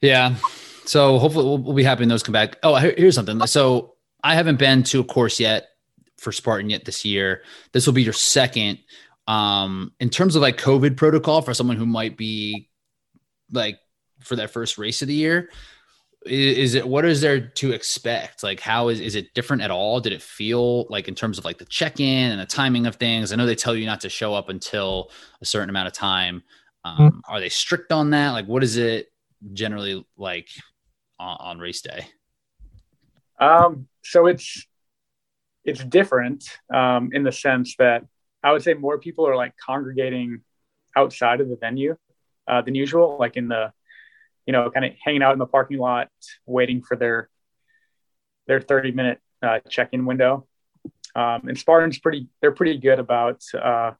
Yeah, 0.00 0.34
so 0.84 1.18
hopefully 1.18 1.44
we'll, 1.44 1.58
we'll 1.58 1.74
be 1.74 1.84
happy 1.84 2.00
when 2.00 2.08
those 2.08 2.22
come 2.22 2.32
back. 2.32 2.58
Oh, 2.62 2.74
here's 2.74 3.14
something. 3.14 3.46
So 3.46 3.94
I 4.22 4.34
haven't 4.34 4.58
been 4.58 4.82
to 4.84 5.00
a 5.00 5.04
course 5.04 5.40
yet 5.40 5.68
for 6.18 6.32
Spartan 6.32 6.70
yet 6.70 6.84
this 6.84 7.04
year. 7.04 7.42
This 7.72 7.86
will 7.86 7.94
be 7.94 8.02
your 8.02 8.12
second. 8.12 8.78
Um, 9.26 9.92
in 10.00 10.10
terms 10.10 10.36
of 10.36 10.42
like 10.42 10.58
COVID 10.58 10.96
protocol 10.96 11.40
for 11.40 11.54
someone 11.54 11.76
who 11.76 11.86
might 11.86 12.16
be 12.16 12.68
like 13.50 13.78
for 14.20 14.36
that 14.36 14.50
first 14.50 14.76
race 14.76 15.00
of 15.00 15.08
the 15.08 15.14
year 15.14 15.48
is 16.26 16.74
it 16.74 16.86
what 16.86 17.04
is 17.04 17.20
there 17.20 17.40
to 17.40 17.72
expect? 17.72 18.42
Like 18.42 18.60
how 18.60 18.88
is 18.88 19.00
is 19.00 19.14
it 19.14 19.34
different 19.34 19.62
at 19.62 19.70
all? 19.70 20.00
Did 20.00 20.12
it 20.12 20.22
feel 20.22 20.86
like 20.88 21.08
in 21.08 21.14
terms 21.14 21.38
of 21.38 21.44
like 21.44 21.58
the 21.58 21.64
check-in 21.64 22.32
and 22.32 22.40
the 22.40 22.46
timing 22.46 22.86
of 22.86 22.96
things? 22.96 23.32
I 23.32 23.36
know 23.36 23.46
they 23.46 23.54
tell 23.54 23.76
you 23.76 23.86
not 23.86 24.00
to 24.02 24.08
show 24.08 24.34
up 24.34 24.48
until 24.48 25.10
a 25.40 25.44
certain 25.44 25.70
amount 25.70 25.88
of 25.88 25.92
time. 25.92 26.42
Um, 26.84 26.98
mm-hmm. 26.98 27.18
are 27.32 27.40
they 27.40 27.48
strict 27.48 27.92
on 27.92 28.10
that? 28.10 28.30
Like 28.30 28.46
what 28.46 28.62
is 28.62 28.76
it 28.76 29.08
generally 29.52 30.06
like 30.16 30.48
on, 31.18 31.36
on 31.40 31.58
race 31.58 31.82
day? 31.82 32.06
Um 33.40 33.88
so 34.02 34.26
it's 34.26 34.66
it's 35.64 35.82
different 35.82 36.44
um 36.72 37.10
in 37.14 37.22
the 37.22 37.32
sense 37.32 37.74
that 37.78 38.04
i 38.42 38.52
would 38.52 38.62
say 38.62 38.74
more 38.74 38.98
people 38.98 39.26
are 39.26 39.34
like 39.34 39.54
congregating 39.56 40.42
outside 40.94 41.40
of 41.40 41.48
the 41.48 41.56
venue 41.56 41.96
uh, 42.46 42.62
than 42.62 42.74
usual, 42.74 43.16
like 43.18 43.36
in 43.36 43.48
the, 43.48 43.72
you 44.46 44.52
know, 44.52 44.70
kind 44.70 44.84
of 44.84 44.92
hanging 45.02 45.22
out 45.22 45.32
in 45.32 45.38
the 45.38 45.46
parking 45.46 45.78
lot, 45.78 46.08
waiting 46.46 46.82
for 46.82 46.96
their 46.96 47.28
their 48.46 48.60
30 48.60 48.92
minute 48.92 49.20
uh, 49.42 49.60
check-in 49.68 50.04
window. 50.04 50.46
Um, 51.14 51.48
and 51.48 51.58
Spartan's 51.58 51.98
pretty, 51.98 52.28
they're 52.40 52.52
pretty 52.52 52.78
good 52.78 52.98
about, 52.98 53.42
uh, 53.60 53.92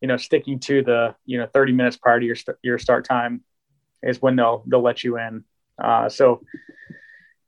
you 0.00 0.08
know, 0.08 0.16
sticking 0.16 0.58
to 0.60 0.82
the, 0.82 1.14
you 1.26 1.38
know, 1.38 1.46
30 1.52 1.72
minutes 1.72 1.96
prior 1.96 2.18
to 2.18 2.24
your, 2.26 2.34
st- 2.34 2.56
your 2.62 2.78
start 2.78 3.04
time 3.04 3.44
is 4.02 4.22
when 4.22 4.36
they'll, 4.36 4.64
they'll 4.66 4.82
let 4.82 5.04
you 5.04 5.18
in. 5.18 5.44
Uh, 5.82 6.08
so, 6.08 6.42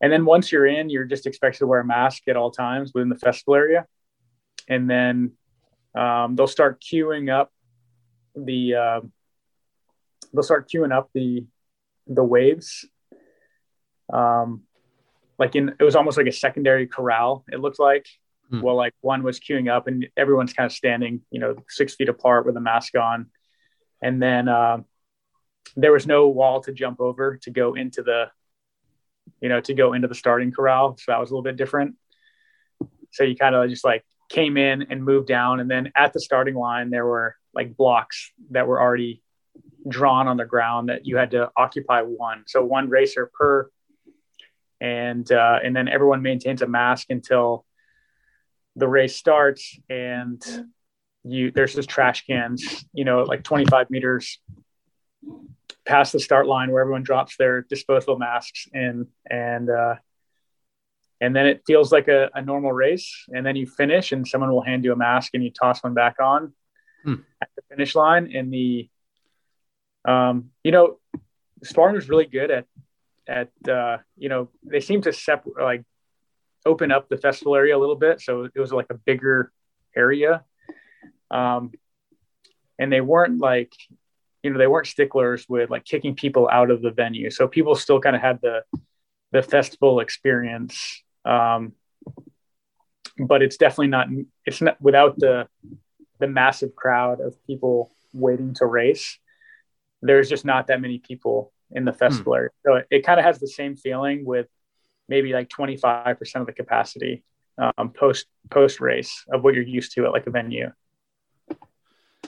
and 0.00 0.12
then 0.12 0.24
once 0.24 0.52
you're 0.52 0.66
in, 0.66 0.90
you're 0.90 1.04
just 1.04 1.26
expected 1.26 1.60
to 1.60 1.66
wear 1.66 1.80
a 1.80 1.84
mask 1.84 2.28
at 2.28 2.36
all 2.36 2.50
times 2.50 2.92
within 2.94 3.08
the 3.08 3.18
festival 3.18 3.54
area. 3.54 3.86
And 4.68 4.90
then 4.90 5.32
um, 5.96 6.36
they'll 6.36 6.46
start 6.46 6.82
queuing 6.82 7.32
up 7.32 7.50
the, 8.34 8.74
uh, 8.74 9.00
they'll 10.34 10.42
start 10.42 10.68
queuing 10.68 10.92
up 10.92 11.10
the 11.14 11.46
the 12.14 12.24
waves. 12.24 12.86
Um, 14.12 14.62
like 15.38 15.56
in 15.56 15.74
it 15.80 15.82
was 15.82 15.96
almost 15.96 16.16
like 16.16 16.26
a 16.26 16.32
secondary 16.32 16.86
corral. 16.86 17.44
It 17.50 17.60
looked 17.60 17.80
like. 17.80 18.06
Hmm. 18.50 18.60
Well, 18.60 18.76
like 18.76 18.94
one 19.00 19.22
was 19.22 19.40
queuing 19.40 19.70
up, 19.70 19.86
and 19.86 20.06
everyone's 20.16 20.52
kind 20.52 20.66
of 20.66 20.72
standing, 20.72 21.22
you 21.30 21.40
know, 21.40 21.56
six 21.68 21.94
feet 21.94 22.08
apart 22.08 22.44
with 22.44 22.56
a 22.56 22.60
mask 22.60 22.94
on, 22.96 23.30
and 24.02 24.22
then 24.22 24.48
uh, 24.48 24.78
there 25.76 25.92
was 25.92 26.06
no 26.06 26.28
wall 26.28 26.60
to 26.62 26.72
jump 26.72 27.00
over 27.00 27.38
to 27.42 27.50
go 27.50 27.74
into 27.74 28.02
the, 28.02 28.26
you 29.40 29.48
know, 29.48 29.60
to 29.60 29.74
go 29.74 29.94
into 29.94 30.08
the 30.08 30.14
starting 30.14 30.52
corral. 30.52 30.96
So 30.98 31.12
that 31.12 31.20
was 31.20 31.30
a 31.30 31.34
little 31.34 31.42
bit 31.42 31.56
different. 31.56 31.96
So 33.12 33.24
you 33.24 33.36
kind 33.36 33.54
of 33.54 33.68
just 33.70 33.84
like 33.84 34.04
came 34.28 34.56
in 34.56 34.86
and 34.90 35.02
moved 35.02 35.28
down, 35.28 35.60
and 35.60 35.70
then 35.70 35.92
at 35.96 36.12
the 36.12 36.20
starting 36.20 36.54
line 36.54 36.90
there 36.90 37.06
were 37.06 37.36
like 37.54 37.76
blocks 37.76 38.32
that 38.50 38.66
were 38.66 38.80
already 38.80 39.22
drawn 39.88 40.28
on 40.28 40.36
the 40.36 40.44
ground 40.44 40.88
that 40.88 41.06
you 41.06 41.16
had 41.16 41.32
to 41.32 41.50
occupy 41.56 42.02
one. 42.02 42.44
So 42.46 42.64
one 42.64 42.88
racer 42.88 43.30
per, 43.32 43.70
and 44.80 45.30
uh, 45.30 45.58
and 45.62 45.74
then 45.74 45.88
everyone 45.88 46.22
maintains 46.22 46.62
a 46.62 46.66
mask 46.66 47.08
until 47.10 47.64
the 48.76 48.88
race 48.88 49.16
starts, 49.16 49.78
and 49.88 50.42
you 51.24 51.50
there's 51.50 51.74
just 51.74 51.88
trash 51.88 52.26
cans, 52.26 52.84
you 52.92 53.04
know, 53.04 53.22
like 53.22 53.42
25 53.42 53.90
meters 53.90 54.38
past 55.84 56.12
the 56.12 56.20
start 56.20 56.46
line 56.46 56.70
where 56.70 56.80
everyone 56.80 57.02
drops 57.02 57.36
their 57.36 57.62
disposable 57.62 58.18
masks 58.18 58.68
in, 58.72 59.06
and 59.28 59.70
uh, 59.70 59.96
and 61.20 61.36
then 61.36 61.46
it 61.46 61.62
feels 61.66 61.92
like 61.92 62.08
a, 62.08 62.30
a 62.34 62.42
normal 62.42 62.72
race, 62.72 63.26
and 63.28 63.46
then 63.46 63.56
you 63.56 63.66
finish, 63.66 64.12
and 64.12 64.26
someone 64.26 64.52
will 64.52 64.62
hand 64.62 64.84
you 64.84 64.92
a 64.92 64.96
mask, 64.96 65.30
and 65.34 65.44
you 65.44 65.50
toss 65.50 65.82
one 65.82 65.94
back 65.94 66.16
on 66.20 66.52
hmm. 67.04 67.14
at 67.40 67.48
the 67.56 67.62
finish 67.70 67.94
line, 67.94 68.34
and 68.34 68.52
the 68.52 68.88
um, 70.04 70.50
you 70.64 70.72
know, 70.72 70.98
Spartan 71.62 71.96
was 71.96 72.08
really 72.08 72.26
good 72.26 72.50
at 72.50 72.66
at 73.28 73.50
uh, 73.68 73.98
you 74.16 74.28
know 74.28 74.48
they 74.64 74.80
seem 74.80 75.02
to 75.02 75.12
separate 75.12 75.62
like 75.62 75.84
open 76.66 76.92
up 76.92 77.08
the 77.08 77.16
festival 77.16 77.56
area 77.56 77.76
a 77.76 77.78
little 77.78 77.96
bit, 77.96 78.20
so 78.20 78.48
it 78.54 78.58
was 78.58 78.72
like 78.72 78.86
a 78.90 78.94
bigger 78.94 79.52
area. 79.96 80.44
Um, 81.30 81.72
and 82.78 82.92
they 82.92 83.00
weren't 83.00 83.38
like 83.38 83.72
you 84.42 84.50
know 84.50 84.58
they 84.58 84.66
weren't 84.66 84.86
sticklers 84.86 85.48
with 85.48 85.70
like 85.70 85.84
kicking 85.84 86.14
people 86.14 86.48
out 86.50 86.70
of 86.70 86.82
the 86.82 86.90
venue, 86.90 87.30
so 87.30 87.46
people 87.46 87.74
still 87.74 88.00
kind 88.00 88.16
of 88.16 88.22
had 88.22 88.40
the 88.42 88.62
the 89.30 89.42
festival 89.42 90.00
experience. 90.00 91.02
Um, 91.24 91.72
but 93.18 93.42
it's 93.42 93.56
definitely 93.56 93.88
not 93.88 94.08
it's 94.44 94.60
not 94.60 94.80
without 94.80 95.16
the 95.18 95.46
the 96.18 96.26
massive 96.26 96.74
crowd 96.74 97.20
of 97.20 97.36
people 97.46 97.94
waiting 98.12 98.54
to 98.54 98.66
race 98.66 99.18
there's 100.02 100.28
just 100.28 100.44
not 100.44 100.66
that 100.66 100.80
many 100.80 100.98
people 100.98 101.52
in 101.70 101.84
the 101.84 101.92
festival 101.92 102.34
area. 102.34 102.50
So 102.66 102.74
it, 102.76 102.86
it 102.90 103.06
kind 103.06 103.18
of 103.18 103.24
has 103.24 103.38
the 103.38 103.48
same 103.48 103.76
feeling 103.76 104.24
with 104.24 104.46
maybe 105.08 105.32
like 105.32 105.48
25% 105.48 106.16
of 106.36 106.46
the 106.46 106.52
capacity 106.52 107.22
um, 107.58 107.90
post 107.90 108.26
post 108.50 108.80
race 108.80 109.24
of 109.32 109.42
what 109.44 109.54
you're 109.54 109.62
used 109.62 109.92
to 109.94 110.06
at 110.06 110.12
like 110.12 110.26
a 110.26 110.30
venue. 110.30 110.72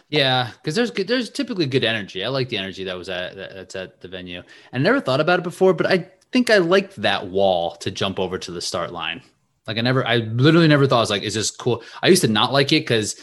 Yeah, 0.08 0.50
because 0.52 0.74
there's 0.74 0.90
good, 0.90 1.08
there's 1.08 1.30
typically 1.30 1.66
good 1.66 1.84
energy. 1.84 2.24
I 2.24 2.28
like 2.28 2.48
the 2.48 2.58
energy 2.58 2.84
that 2.84 2.96
was 2.96 3.08
at 3.08 3.36
that's 3.36 3.74
at 3.74 4.00
the 4.00 4.08
venue, 4.08 4.42
I 4.72 4.78
never 4.78 5.00
thought 5.00 5.20
about 5.20 5.40
it 5.40 5.42
before, 5.42 5.72
but 5.72 5.86
I 5.86 6.10
think 6.30 6.50
I 6.50 6.58
liked 6.58 6.96
that 6.96 7.28
wall 7.28 7.76
to 7.76 7.90
jump 7.90 8.18
over 8.20 8.38
to 8.38 8.50
the 8.50 8.60
start 8.60 8.92
line. 8.92 9.22
Like 9.66 9.78
I 9.78 9.80
never, 9.80 10.06
I 10.06 10.16
literally 10.16 10.68
never 10.68 10.86
thought 10.86 10.98
I 10.98 11.00
was 11.00 11.10
like, 11.10 11.22
is 11.22 11.34
this 11.34 11.50
cool? 11.50 11.82
I 12.02 12.08
used 12.08 12.22
to 12.22 12.28
not 12.28 12.52
like 12.52 12.70
it 12.72 12.80
because, 12.80 13.16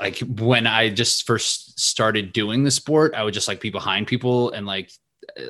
like 0.00 0.18
when 0.18 0.66
I 0.66 0.90
just 0.90 1.26
first 1.26 1.63
started 1.76 2.32
doing 2.32 2.64
the 2.64 2.70
sport, 2.70 3.14
I 3.14 3.24
would 3.24 3.34
just 3.34 3.48
like 3.48 3.60
be 3.60 3.70
behind 3.70 4.06
people 4.06 4.50
and 4.50 4.66
like, 4.66 4.90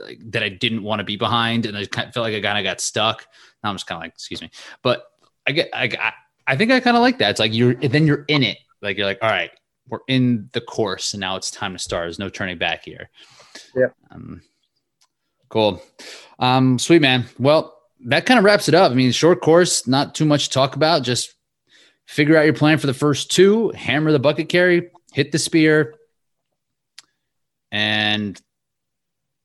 like 0.03 0.21
that 0.31 0.43
I 0.43 0.49
didn't 0.49 0.83
want 0.83 1.01
to 1.01 1.05
be 1.05 1.17
behind, 1.17 1.67
and 1.67 1.77
I 1.77 1.85
kind 1.87 2.09
of 2.09 2.15
felt 2.15 2.25
like 2.25 2.35
I 2.35 2.41
kind 2.41 2.59
of 2.59 2.65
got 2.65 2.81
stuck. 2.81 3.27
Now 3.63 3.71
I'm 3.71 3.77
just 3.77 3.87
kind 3.87 3.99
of 3.99 4.03
like, 4.03 4.13
excuse 4.13 4.41
me, 4.41 4.51
but 4.83 5.05
I 5.47 5.53
get, 5.53 5.71
I, 5.73 6.13
I 6.47 6.57
think 6.57 6.71
I 6.71 6.81
kind 6.81 6.97
of 6.97 7.03
like 7.03 7.19
that. 7.19 7.31
It's 7.31 7.41
like 7.41 7.53
you're 7.53 7.75
then 7.75 8.07
you're 8.07 8.25
in 8.29 8.43
it. 8.43 8.59
Like 8.83 8.97
you're 8.97 9.07
like, 9.07 9.19
all 9.23 9.31
right, 9.31 9.51
we're 9.89 10.01
in 10.09 10.49
the 10.53 10.61
course, 10.61 11.15
and 11.15 11.21
now 11.21 11.37
it's 11.37 11.51
time 11.51 11.73
to 11.73 11.79
start. 11.79 12.05
There's 12.05 12.19
no 12.19 12.29
turning 12.29 12.59
back 12.59 12.85
here. 12.85 13.11
Yeah. 13.75 13.89
Um, 14.11 14.43
cool. 15.49 15.83
Um, 16.39 16.79
sweet 16.79 17.03
man. 17.03 17.25
Well, 17.39 17.77
that 18.07 18.27
kind 18.27 18.39
of 18.39 18.45
wraps 18.45 18.69
it 18.69 18.75
up. 18.75 18.93
I 18.93 18.95
mean, 18.95 19.13
short 19.13 19.41
course, 19.41 19.87
not 19.87 20.15
too 20.15 20.25
much 20.25 20.45
to 20.45 20.51
talk 20.51 20.77
about. 20.77 21.03
Just 21.03 21.35
figure 22.07 22.37
out 22.37 22.45
your 22.45 22.55
plan 22.55 22.79
for 22.79 22.87
the 22.87 22.95
first 22.95 23.31
two, 23.31 23.71
hammer 23.71 24.13
the 24.13 24.19
bucket 24.19 24.49
carry, 24.49 24.91
hit 25.13 25.33
the 25.33 25.39
spear, 25.39 25.95
and 27.75 28.41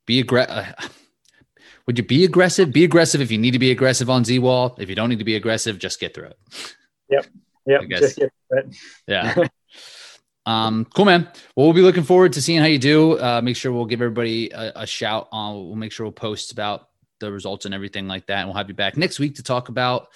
be 0.06 0.20
aggressive. 0.20 0.56
Uh, 0.56 0.88
would 1.88 1.98
you 1.98 2.04
be 2.04 2.24
aggressive? 2.24 2.72
Be 2.72 2.84
aggressive 2.84 3.22
if 3.22 3.32
you 3.32 3.40
need 3.40 3.52
to 3.52 3.60
be 3.60 3.72
aggressive 3.72 4.08
on 4.08 4.24
Z 4.24 4.38
wall. 4.38 4.76
If 4.78 4.88
you 4.88 4.96
don't 4.96 5.10
need 5.10 5.18
to 5.18 5.26
be 5.26 5.36
aggressive, 5.36 5.80
just 5.80 6.00
get 6.00 6.14
through 6.14 6.28
it. 6.28 6.38
Yep. 7.10 7.26
Yep. 7.66 7.82
Just 7.90 8.18
get 8.18 8.32
through 8.48 8.60
it. 8.60 8.76
Yeah. 9.08 9.36
Um, 10.46 10.88
cool, 10.96 11.06
man. 11.06 11.30
Well, 11.56 11.68
we'll 11.68 11.74
be 11.74 11.84
looking 11.84 12.02
forward 12.02 12.34
to 12.34 12.42
seeing 12.42 12.60
how 12.60 12.66
you 12.66 12.80
do. 12.80 13.20
Uh, 13.20 13.40
make 13.44 13.56
sure 13.56 13.72
we'll 13.72 13.86
give 13.86 14.02
everybody 14.02 14.50
a, 14.50 14.72
a 14.78 14.88
shout 14.88 15.28
on. 15.32 15.54
We'll 15.54 15.76
make 15.76 15.92
sure 15.92 16.08
we'll 16.08 16.12
post 16.12 16.52
about 16.52 16.88
the 17.20 17.32
results 17.32 17.66
and 17.66 17.76
everything 17.76 18.08
like 18.08 18.26
that. 18.28 18.40
And 18.40 18.48
we'll 18.48 18.58
have 18.58 18.68
you 18.68 18.74
back 18.74 18.98
next 18.98 19.20
week 19.20 19.36
to 19.36 19.44
talk 19.44 19.70
about 19.70 20.08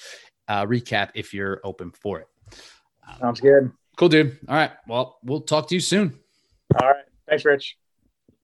uh, 0.48 0.66
recap 0.66 1.10
if 1.14 1.36
you're 1.36 1.62
open 1.64 1.92
for 1.92 2.22
it. 2.22 2.28
Sounds 3.20 3.42
good. 3.42 3.72
Cool, 3.96 4.10
dude. 4.10 4.40
All 4.48 4.56
right. 4.56 4.72
Well, 4.88 5.20
we'll 5.24 5.42
talk 5.42 5.68
to 5.68 5.76
you 5.76 5.82
soon. 5.82 6.18
All 6.82 6.90
right. 6.90 7.04
Thanks, 7.28 7.46
Rich. 7.46 7.78